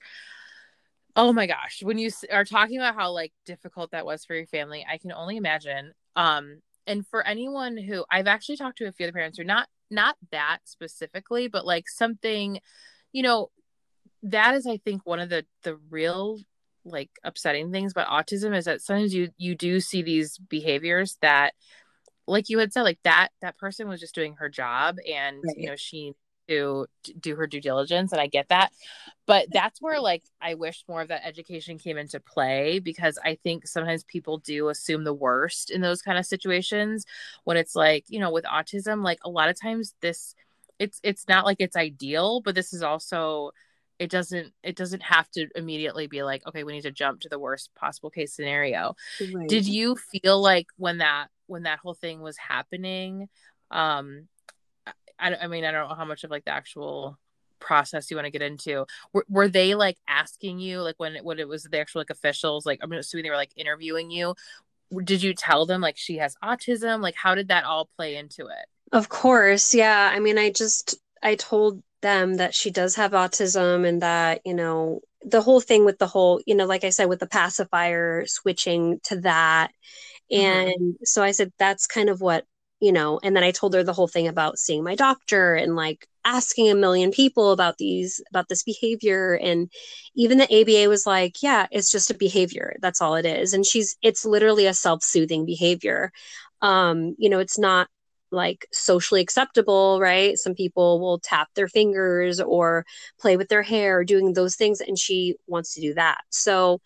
[1.16, 4.46] oh my gosh when you are talking about how like difficult that was for your
[4.46, 8.92] family i can only imagine um and for anyone who i've actually talked to a
[8.92, 12.60] few other parents who not not that specifically but like something
[13.12, 13.50] you know
[14.22, 16.38] that is i think one of the the real
[16.84, 21.54] like upsetting things about autism is that sometimes you you do see these behaviors that
[22.26, 25.56] like you had said like that that person was just doing her job and right.
[25.56, 26.12] you know she
[26.48, 26.86] to
[27.20, 28.72] do her due diligence and I get that
[29.26, 33.36] but that's where like I wish more of that education came into play because I
[33.42, 37.04] think sometimes people do assume the worst in those kind of situations
[37.44, 40.34] when it's like you know with autism like a lot of times this
[40.78, 43.52] it's it's not like it's ideal but this is also
[43.98, 47.28] it doesn't it doesn't have to immediately be like okay we need to jump to
[47.28, 48.94] the worst possible case scenario
[49.32, 49.48] right.
[49.48, 53.28] did you feel like when that when that whole thing was happening
[53.70, 54.26] um
[55.18, 57.18] I, I mean i don't know how much of like the actual
[57.60, 61.24] process you want to get into were, were they like asking you like when it,
[61.24, 64.34] when it was the actual like officials like i'm assuming they were like interviewing you
[65.02, 68.46] did you tell them like she has autism like how did that all play into
[68.46, 73.12] it of course yeah i mean i just i told them that she does have
[73.12, 76.90] autism and that, you know, the whole thing with the whole, you know, like I
[76.90, 79.70] said, with the pacifier switching to that.
[80.30, 80.46] Mm-hmm.
[80.46, 81.04] And mm-hmm.
[81.04, 82.44] so I said, that's kind of what,
[82.84, 85.74] you know, and then I told her the whole thing about seeing my doctor and
[85.74, 89.32] like asking a million people about these, about this behavior.
[89.32, 89.70] And
[90.14, 92.76] even the ABA was like, yeah, it's just a behavior.
[92.82, 93.54] That's all it is.
[93.54, 96.12] And she's, it's literally a self soothing behavior.
[96.60, 97.88] Um, you know, it's not
[98.30, 100.36] like socially acceptable, right?
[100.36, 102.84] Some people will tap their fingers or
[103.18, 106.20] play with their hair, doing those things, and she wants to do that.
[106.28, 106.82] So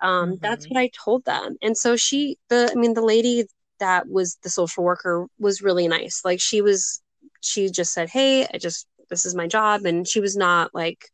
[0.00, 0.36] um, mm-hmm.
[0.40, 1.56] that's what I told them.
[1.62, 3.48] And so she, the, I mean, the lady
[3.82, 6.22] that was the social worker was really nice.
[6.24, 7.02] Like she was,
[7.42, 11.10] she just said, "Hey, I just this is my job," and she was not like,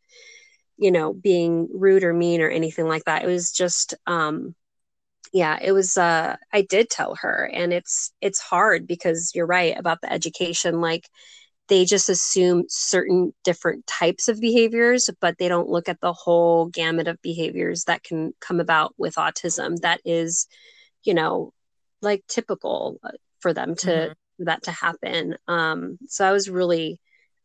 [0.79, 3.25] you know, being rude or mean or anything like that.
[3.25, 4.55] It was just, um,
[5.33, 9.79] yeah it was uh i did tell her and it's it's hard because you're right
[9.79, 11.09] about the education like
[11.69, 16.67] they just assume certain different types of behaviors but they don't look at the whole
[16.67, 20.47] gamut of behaviors that can come about with autism that is
[21.05, 21.53] you know
[22.03, 24.45] like typical uh, for them to mm-hmm.
[24.45, 27.01] that to happen um so i was really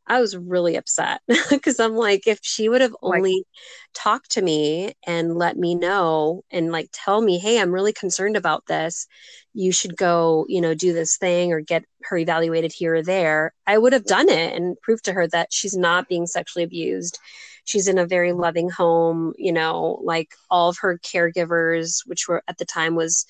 [0.06, 3.46] I was really upset because I'm like, if she would have only like,
[3.94, 8.36] talked to me and let me know and like tell me, hey, I'm really concerned
[8.36, 9.08] about this,
[9.54, 13.54] you should go, you know, do this thing or get her evaluated here or there,
[13.66, 17.20] I would have done it and proved to her that she's not being sexually abused.
[17.66, 22.44] She's in a very loving home, you know, like all of her caregivers, which were
[22.48, 23.26] at the time was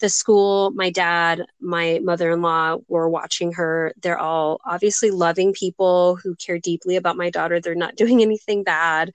[0.00, 3.92] the school, my dad, my mother in law were watching her.
[4.00, 7.60] They're all obviously loving people who care deeply about my daughter.
[7.60, 9.12] They're not doing anything bad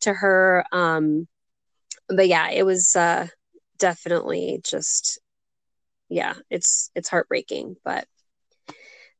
[0.00, 0.64] to her.
[0.72, 1.28] Um,
[2.08, 3.28] but yeah, it was uh,
[3.78, 5.20] definitely just
[6.08, 8.06] yeah, it's it's heartbreaking, but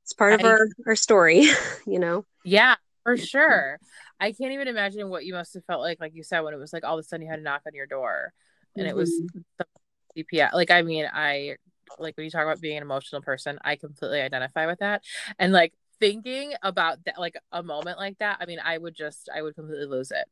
[0.03, 1.47] it's part of I, our our story,
[1.87, 2.25] you know.
[2.45, 3.79] Yeah, for sure.
[4.21, 6.59] I can't even imagine what you must have felt like, like you said, when it
[6.59, 8.33] was like all of a sudden you had a knock on your door,
[8.77, 8.91] and mm-hmm.
[8.91, 10.21] it was mm-hmm.
[10.21, 10.53] CPS.
[10.53, 11.57] Like, I mean, I
[11.99, 15.03] like when you talk about being an emotional person, I completely identify with that,
[15.39, 18.39] and like thinking about that, like a moment like that.
[18.41, 20.25] I mean, I would just, I would completely lose it.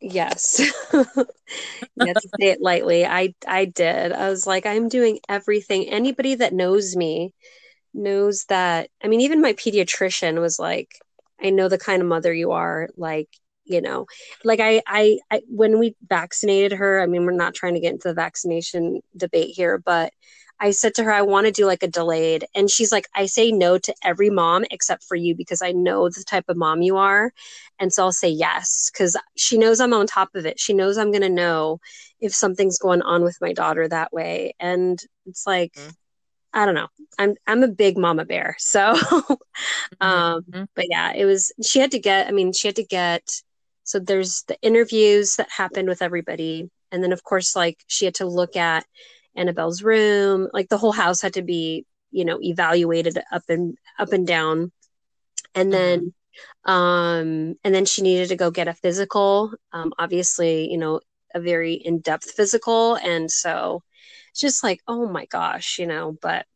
[0.00, 0.60] Yes.
[0.92, 4.12] yeah, to say it lightly, I I did.
[4.12, 5.88] I was like, I'm doing everything.
[5.88, 7.34] Anybody that knows me
[7.92, 8.88] knows that.
[9.02, 10.96] I mean, even my pediatrician was like,
[11.42, 12.88] I know the kind of mother you are.
[12.96, 13.28] Like,
[13.64, 14.06] you know,
[14.44, 17.00] like I, I, I when we vaccinated her.
[17.00, 20.12] I mean, we're not trying to get into the vaccination debate here, but
[20.62, 22.44] I said to her, I want to do like a delayed.
[22.54, 26.10] And she's like, I say no to every mom except for you because I know
[26.10, 27.32] the type of mom you are.
[27.78, 30.60] And so I'll say yes because she knows I'm on top of it.
[30.60, 31.80] She knows I'm going to know
[32.20, 34.54] if something's going on with my daughter that way.
[34.60, 35.90] And it's like, mm-hmm.
[36.52, 36.88] I don't know.
[37.18, 38.56] I'm I'm a big mama bear.
[38.58, 39.32] So mm-hmm.
[40.00, 40.64] um mm-hmm.
[40.74, 43.42] but yeah, it was she had to get I mean, she had to get
[43.84, 48.14] so there's the interviews that happened with everybody and then of course like she had
[48.16, 48.84] to look at
[49.36, 50.48] Annabelle's room.
[50.52, 54.72] Like the whole house had to be, you know, evaluated up and up and down.
[55.54, 55.72] And mm-hmm.
[55.72, 56.14] then
[56.64, 59.52] um and then she needed to go get a physical.
[59.72, 61.00] Um obviously, you know,
[61.32, 63.84] a very in-depth physical and so
[64.40, 66.46] just like, oh my gosh, you know, but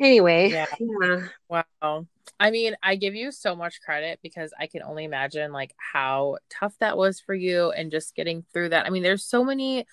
[0.00, 0.66] anyway, yeah.
[0.78, 1.28] yeah.
[1.48, 2.06] Wow.
[2.40, 6.38] I mean, I give you so much credit because I can only imagine like how
[6.50, 8.86] tough that was for you and just getting through that.
[8.86, 9.86] I mean, there's so many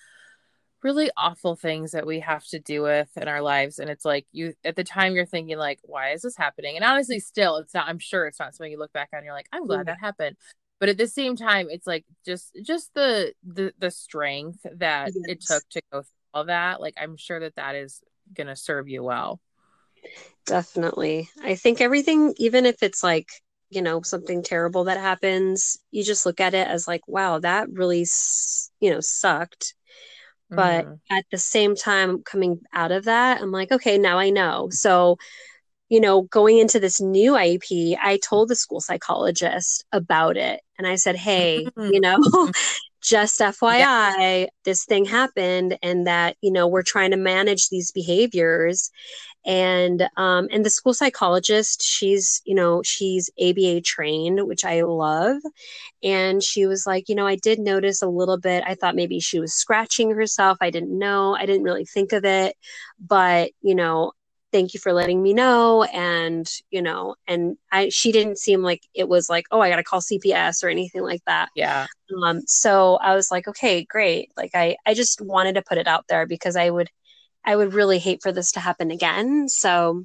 [0.82, 4.26] really awful things that we have to deal with in our lives and it's like
[4.32, 7.72] you at the time you're thinking like why is this happening and honestly still it's
[7.72, 9.86] not i'm sure it's not something you look back on you're like i'm glad mm-hmm.
[9.86, 10.36] that happened
[10.80, 15.24] but at the same time it's like just just the the, the strength that yes.
[15.28, 18.00] it took to go through all that like i'm sure that that is
[18.34, 19.40] going to serve you well
[20.46, 23.28] definitely i think everything even if it's like
[23.70, 27.68] you know something terrible that happens you just look at it as like wow that
[27.70, 28.06] really
[28.80, 29.74] you know sucked
[30.52, 31.00] but mm.
[31.10, 34.68] at the same time, coming out of that, I'm like, okay, now I know.
[34.70, 35.16] So,
[35.88, 40.60] you know, going into this new IEP, I told the school psychologist about it.
[40.76, 42.18] And I said, hey, you know,
[43.02, 44.46] just FYI, yeah.
[44.64, 48.90] this thing happened and that, you know, we're trying to manage these behaviors.
[49.44, 55.38] And um, and the school psychologist she's you know she's aba trained which i love.
[56.00, 58.62] And she was like you know i did notice a little bit.
[58.64, 60.58] I thought maybe she was scratching herself.
[60.60, 61.34] I didn't know.
[61.34, 62.56] I didn't really think of it.
[63.00, 64.12] But you know
[64.52, 68.82] thank you for letting me know and you know and i she didn't seem like
[68.94, 71.86] it was like oh i gotta call cps or anything like that yeah
[72.24, 75.88] um so i was like okay great like i i just wanted to put it
[75.88, 76.88] out there because i would
[77.44, 79.48] I would really hate for this to happen again.
[79.48, 80.04] So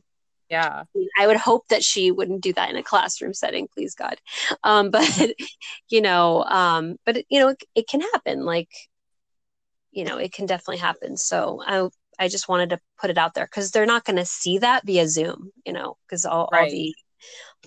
[0.49, 0.83] yeah,
[1.19, 4.15] I would hope that she wouldn't do that in a classroom setting, please God.
[4.63, 5.31] Um, but
[5.89, 8.45] you know, um, but you know, it, it can happen.
[8.45, 8.69] Like,
[9.91, 11.17] you know, it can definitely happen.
[11.17, 11.89] So I,
[12.19, 14.85] I just wanted to put it out there because they're not going to see that
[14.85, 16.63] via Zoom, you know, because all, right.
[16.63, 16.95] all the,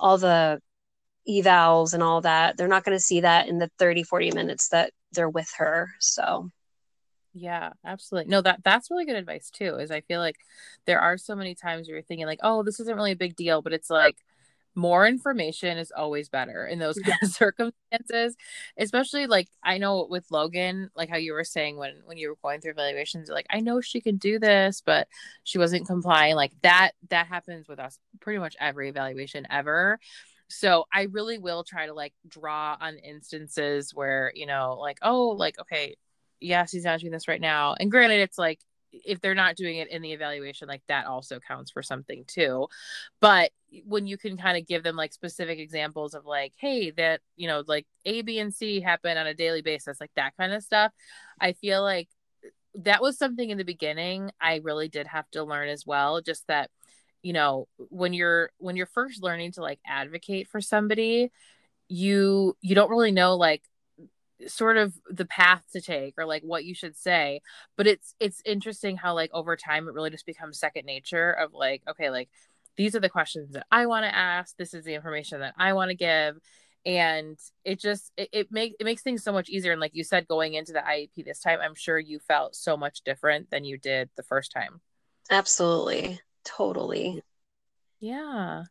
[0.00, 0.62] all the
[1.28, 4.68] evals and all that, they're not going to see that in the 30, 40 minutes
[4.68, 5.90] that they're with her.
[6.00, 6.50] So
[7.32, 8.30] yeah, absolutely.
[8.30, 9.76] No, that that's really good advice too.
[9.76, 10.36] Is I feel like
[10.86, 13.36] there are so many times where you're thinking like, oh, this isn't really a big
[13.36, 14.16] deal, but it's like
[14.74, 18.36] more information is always better in those kind of circumstances.
[18.76, 22.36] Especially like I know with Logan, like how you were saying when when you were
[22.42, 25.08] going through evaluations, like I know she can do this, but
[25.44, 26.36] she wasn't complying.
[26.36, 29.98] Like that that happens with us pretty much every evaluation ever
[30.52, 35.28] so i really will try to like draw on instances where you know like oh
[35.28, 35.94] like okay
[36.40, 37.74] yes, she's not doing this right now.
[37.78, 38.60] And granted, it's like
[38.92, 42.66] if they're not doing it in the evaluation, like that also counts for something too.
[43.20, 43.52] But
[43.84, 47.46] when you can kind of give them like specific examples of like, hey, that, you
[47.48, 50.62] know, like A, B, and C happen on a daily basis, like that kind of
[50.62, 50.92] stuff,
[51.40, 52.08] I feel like
[52.74, 56.20] that was something in the beginning I really did have to learn as well.
[56.20, 56.70] Just that,
[57.22, 61.30] you know, when you're when you're first learning to like advocate for somebody,
[61.88, 63.62] you you don't really know like
[64.46, 67.40] sort of the path to take or like what you should say
[67.76, 71.52] but it's it's interesting how like over time it really just becomes second nature of
[71.52, 72.28] like okay like
[72.76, 74.56] these are the questions that i want to ask.
[74.56, 76.38] This is the information that i want to give.
[76.86, 79.72] And it just it, it makes it makes things so much easier.
[79.72, 82.76] And like you said going into the iep this time i'm sure you felt so
[82.78, 84.80] much different than you did the first time.
[85.30, 86.20] Absolutely.
[86.44, 87.22] Totally.
[88.00, 88.64] Yeah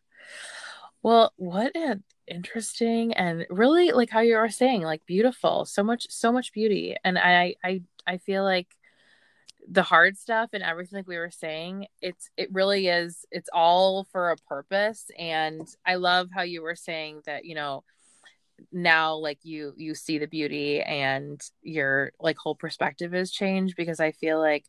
[1.03, 6.07] well what an interesting and really like how you were saying like beautiful so much
[6.09, 8.67] so much beauty and i i i feel like
[9.71, 14.05] the hard stuff and everything like we were saying it's it really is it's all
[14.11, 17.83] for a purpose and i love how you were saying that you know
[18.71, 23.99] now like you you see the beauty and your like whole perspective has changed because
[23.99, 24.65] i feel like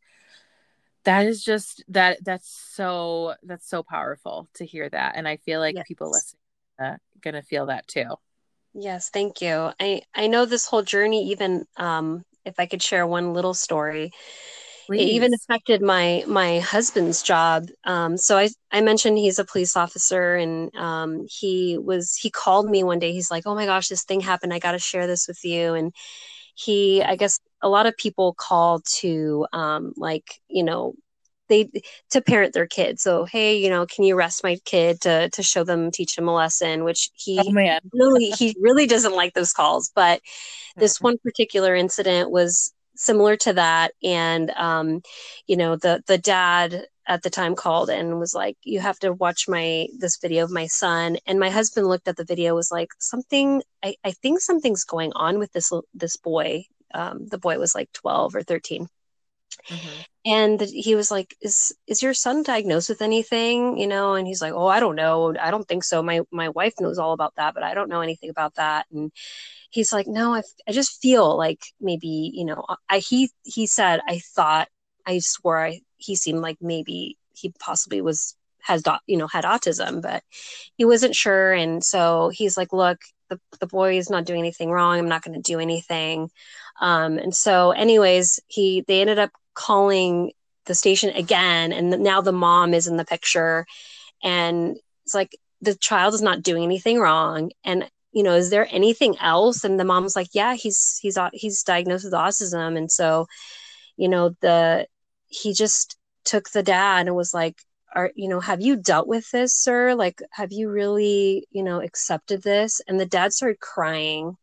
[1.05, 5.61] that is just that that's so that's so powerful to hear that and i feel
[5.61, 5.87] like yes.
[5.87, 6.41] people listening
[6.81, 8.15] uh, gonna feel that too.
[8.73, 9.71] Yes thank you.
[9.79, 14.13] I i know this whole journey even um if i could share one little story
[14.87, 15.03] Please.
[15.03, 17.67] it even affected my my husband's job.
[17.85, 22.69] Um, so i i mentioned he's a police officer and um, he was he called
[22.69, 23.13] me one day.
[23.13, 24.55] He's like oh my gosh this thing happened.
[24.55, 25.75] I got to share this with you.
[25.75, 25.95] And
[26.55, 30.95] he i guess a lot of people call to um, like you know
[31.51, 31.69] they
[32.11, 35.43] to parent their kids so hey you know can you arrest my kid to to
[35.43, 36.85] show them teach them a lesson?
[36.85, 39.91] Which he oh, really he really doesn't like those calls.
[39.95, 40.23] But
[40.77, 43.93] this one particular incident was similar to that.
[44.03, 45.03] And um,
[45.47, 49.13] you know the the dad at the time called and was like you have to
[49.13, 51.19] watch my this video of my son.
[51.27, 55.13] And my husband looked at the video was like something i, I think something's going
[55.15, 56.65] on with this this boy
[56.95, 58.89] um, the boy was like 12 or 13
[59.69, 60.01] mm-hmm.
[60.25, 63.79] and he was like is is your son diagnosed with anything?
[63.79, 65.35] You know and he's like oh i don't know.
[65.41, 66.03] I don't think so.
[66.03, 68.87] My my wife knows all about that but i don't know anything about that.
[68.93, 69.13] And
[69.71, 74.01] he's like, no, I, I just feel like maybe, you know, I, he, he said,
[74.07, 74.69] I thought,
[75.07, 80.03] I swore I, he seemed like maybe he possibly was, has, you know, had autism,
[80.03, 80.23] but
[80.77, 81.53] he wasn't sure.
[81.53, 82.99] And so he's like, look,
[83.31, 84.99] the, the boy is not doing anything wrong.
[84.99, 86.31] I'm not going to do anything.
[86.81, 90.33] Um, and so anyways, he, they ended up calling
[90.67, 91.73] the station again.
[91.73, 93.67] And now the mom is in the picture
[94.23, 98.67] and it's like, the child is not doing anything wrong and you know, is there
[98.71, 99.65] anything else?
[99.65, 103.27] And the mom's like, yeah, he's he's he's diagnosed with autism, and so,
[103.97, 104.87] you know, the
[105.29, 107.63] he just took the dad and was like,
[107.95, 109.95] are you know, have you dealt with this, sir?
[109.95, 112.81] Like, have you really, you know, accepted this?
[112.87, 114.37] And the dad started crying,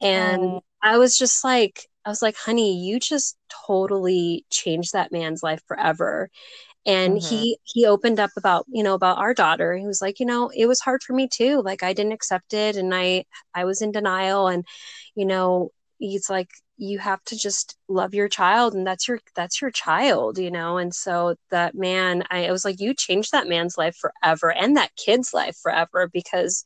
[0.00, 0.64] and oh.
[0.82, 5.62] I was just like, I was like, honey, you just totally changed that man's life
[5.66, 6.30] forever
[6.86, 7.28] and mm-hmm.
[7.28, 10.50] he he opened up about you know about our daughter he was like you know
[10.54, 13.24] it was hard for me too like i didn't accept it and i
[13.54, 14.64] i was in denial and
[15.14, 19.60] you know he's like you have to just love your child and that's your that's
[19.60, 23.48] your child you know and so that man I, I was like you changed that
[23.48, 26.64] man's life forever and that kid's life forever because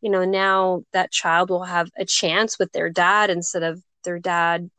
[0.00, 4.18] you know now that child will have a chance with their dad instead of their
[4.18, 4.70] dad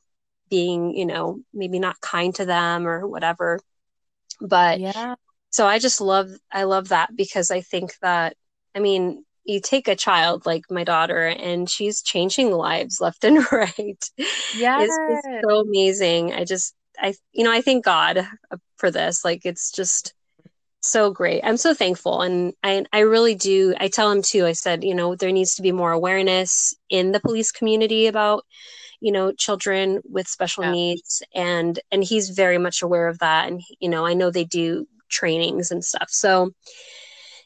[0.49, 3.59] being you know maybe not kind to them or whatever
[4.41, 5.15] but yeah.
[5.51, 8.35] So I just love I love that because I think that
[8.75, 13.39] I mean you take a child like my daughter and she's changing lives left and
[13.51, 14.03] right.
[14.55, 14.79] Yeah.
[14.81, 14.97] It's,
[15.43, 16.33] so amazing.
[16.33, 19.25] I just I you know I thank God uh, for this.
[19.25, 20.13] Like it's just
[20.81, 21.41] so great.
[21.43, 24.45] I'm so thankful and I I really do I tell him too.
[24.45, 28.45] I said, you know, there needs to be more awareness in the police community about
[29.01, 30.71] you know children with special yeah.
[30.71, 34.45] needs and and he's very much aware of that and you know i know they
[34.45, 36.51] do trainings and stuff so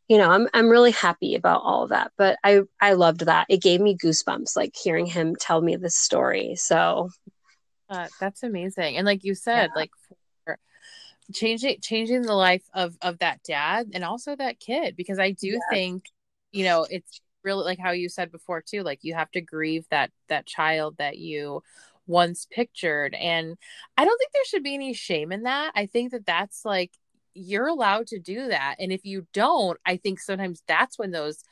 [0.08, 3.45] you know i'm i'm really happy about all of that but i i loved that
[3.49, 7.10] it gave me goosebumps like hearing him tell me this story so
[7.89, 9.80] uh, that's amazing and like you said yeah.
[9.80, 9.91] like
[11.34, 15.47] changing changing the life of of that dad and also that kid because i do
[15.47, 15.62] yes.
[15.72, 16.06] think
[16.51, 19.86] you know it's really like how you said before too like you have to grieve
[19.89, 21.62] that that child that you
[22.08, 23.58] once pictured and
[23.97, 26.91] i don't think there should be any shame in that i think that that's like
[27.36, 31.44] you're allowed to do that and if you don't i think sometimes that's when those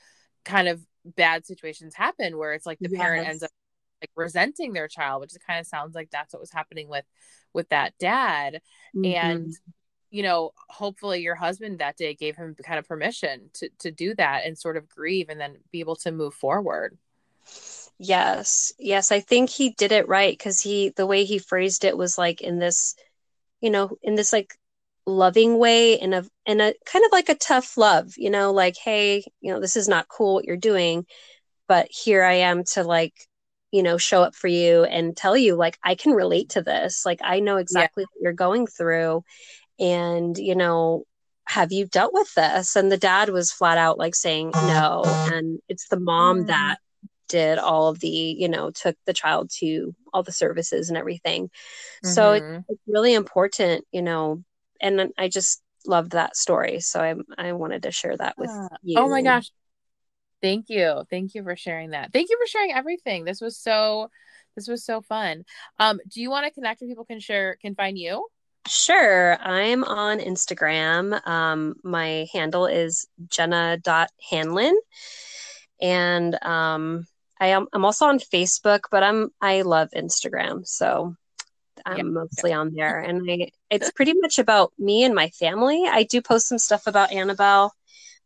[0.46, 3.00] kind of bad situations happen where it's like the yes.
[3.00, 3.52] parent ends up
[4.02, 7.06] like resenting their child which it kind of sounds like that's what was happening with
[7.54, 8.62] with that dad
[8.96, 9.06] mm-hmm.
[9.06, 9.54] and
[10.14, 14.14] you know, hopefully your husband that day gave him kind of permission to to do
[14.14, 16.96] that and sort of grieve and then be able to move forward.
[17.98, 18.74] Yes.
[18.78, 22.16] Yes, I think he did it right cuz he the way he phrased it was
[22.16, 22.96] like in this
[23.60, 24.56] you know, in this like
[25.06, 28.76] loving way in a in a kind of like a tough love, you know, like
[28.84, 31.06] hey, you know, this is not cool what you're doing,
[31.68, 33.14] but here I am to like
[33.74, 37.08] you know, show up for you and tell you, like, I can relate to this.
[37.08, 38.08] Like, I know exactly yeah.
[38.14, 39.24] what you're going through.
[39.80, 41.06] And, you know,
[41.46, 42.76] have you dealt with this?
[42.76, 45.02] And the dad was flat out like saying no.
[45.06, 46.48] And it's the mom mm.
[46.48, 46.78] that
[47.28, 51.46] did all of the, you know, took the child to all the services and everything.
[51.46, 52.10] Mm-hmm.
[52.10, 54.44] So it, it's really important, you know,
[54.82, 56.80] and I just loved that story.
[56.80, 58.52] So I I wanted to share that with
[58.82, 58.98] you.
[59.00, 59.52] Oh my gosh.
[60.42, 61.04] Thank you.
[61.10, 62.12] Thank you for sharing that.
[62.12, 63.24] Thank you for sharing everything.
[63.24, 64.10] This was so
[64.56, 65.46] this was so fun.
[65.80, 68.28] Um, do you want to connect where people can share can find you?
[68.68, 69.38] Sure.
[69.42, 71.26] I'm on Instagram.
[71.28, 74.80] Um, my handle is jenna.hanlon.
[75.82, 77.06] And um,
[77.40, 80.66] I am I'm also on Facebook, but I'm I love Instagram.
[80.66, 81.16] So
[81.86, 82.04] I'm yeah.
[82.04, 83.00] mostly on there.
[83.00, 85.86] And I, it's pretty much about me and my family.
[85.88, 87.74] I do post some stuff about Annabelle.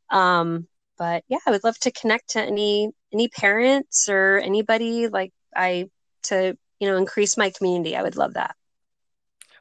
[0.10, 0.68] Um,
[0.98, 5.89] but yeah, I would love to connect to any any parents or anybody like I
[6.24, 7.95] to, you know, increase my community.
[7.95, 8.56] I would love that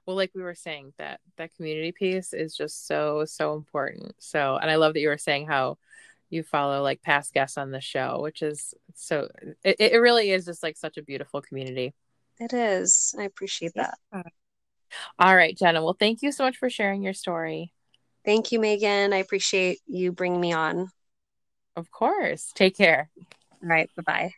[0.06, 4.56] well like we were saying that that community piece is just so so important so
[4.56, 5.76] and i love that you were saying how
[6.30, 9.28] you follow like past guests on the show which is so
[9.64, 11.92] it, it really is just like such a beautiful community
[12.38, 13.98] it is i appreciate that
[15.18, 15.82] all right jenna.
[15.82, 17.72] Well thank you so much for sharing your story.
[18.24, 19.12] Thank you megan.
[19.12, 20.88] I appreciate you bringing me on.
[21.76, 22.52] Of course.
[22.54, 23.10] Take care.
[23.62, 24.32] All right bye-bye.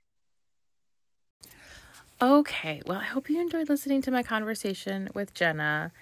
[2.20, 5.92] Okay, well, I hope you enjoyed listening to my conversation with Jenna.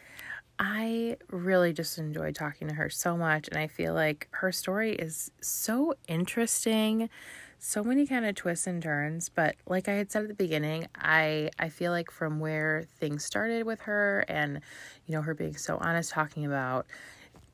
[0.59, 4.95] I really just enjoyed talking to her so much, and I feel like her story
[4.95, 7.11] is so interesting,
[7.59, 9.29] so many kind of twists and turns.
[9.29, 13.25] But like I had said at the beginning, I I feel like from where things
[13.25, 14.61] started with her, and
[15.07, 16.87] you know her being so honest, talking about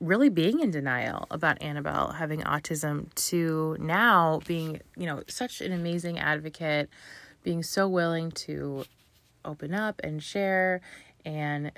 [0.01, 5.73] really being in denial about Annabelle having autism, to now being you know such an
[5.73, 6.89] amazing advocate
[7.43, 8.85] being so willing to
[9.45, 10.81] open up and share
[11.25, 11.73] and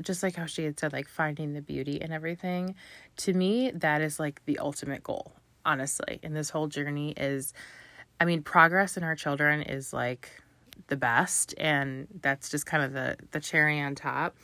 [0.00, 2.74] just like how she had said like finding the beauty and everything
[3.16, 5.32] to me that is like the ultimate goal
[5.64, 7.52] honestly in this whole journey is
[8.20, 10.30] i mean progress in our children is like
[10.88, 14.36] the best and that's just kind of the the cherry on top.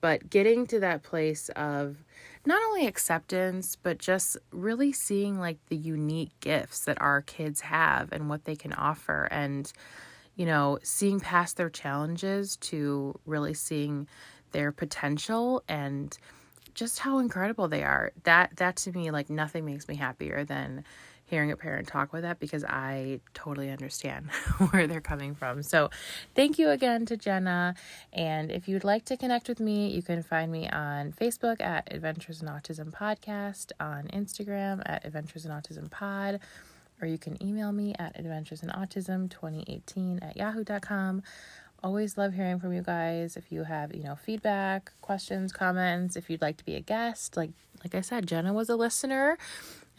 [0.00, 2.04] But getting to that place of
[2.46, 8.12] not only acceptance but just really seeing like the unique gifts that our kids have
[8.12, 9.70] and what they can offer and
[10.36, 14.08] you know seeing past their challenges to really seeing
[14.52, 16.16] their potential and
[16.74, 20.84] just how incredible they are that that to me like nothing makes me happier than
[21.30, 24.30] hearing a parent talk with that because I totally understand
[24.70, 25.62] where they're coming from.
[25.62, 25.90] So,
[26.34, 27.76] thank you again to Jenna.
[28.12, 31.94] And if you'd like to connect with me, you can find me on Facebook at
[31.94, 36.40] Adventures in Autism Podcast, on Instagram at Adventures in Autism Pod,
[37.00, 41.22] or you can email me at adventuresinautism2018 at yahoo.com.
[41.82, 43.36] Always love hearing from you guys.
[43.36, 47.36] If you have, you know, feedback, questions, comments, if you'd like to be a guest,
[47.36, 47.50] like
[47.82, 49.38] like I said, Jenna was a listener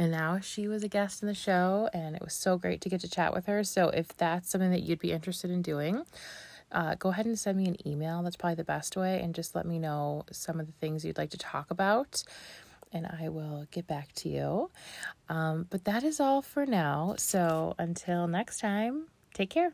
[0.02, 2.90] and now she was a guest in the show, and it was so great to
[2.90, 3.64] get to chat with her.
[3.64, 6.06] So, if that's something that you'd be interested in doing,
[6.72, 8.24] uh, go ahead and send me an email.
[8.24, 11.20] That's probably the best way, and just let me know some of the things you'd
[11.20, 12.24] like to talk about,
[12.92, 14.72] and I will get back to you.
[15.30, 17.14] Um, but that is all for now.
[17.20, 19.74] So, until next time, take care.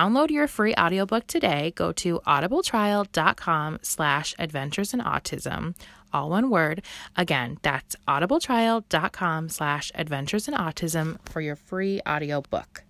[0.01, 5.75] download your free audiobook today, go to audibletrial.com slash adventures in autism
[6.13, 6.81] all one word.
[7.15, 12.83] Again, that's audibletrial.com slash adventures in autism for your free audiobook.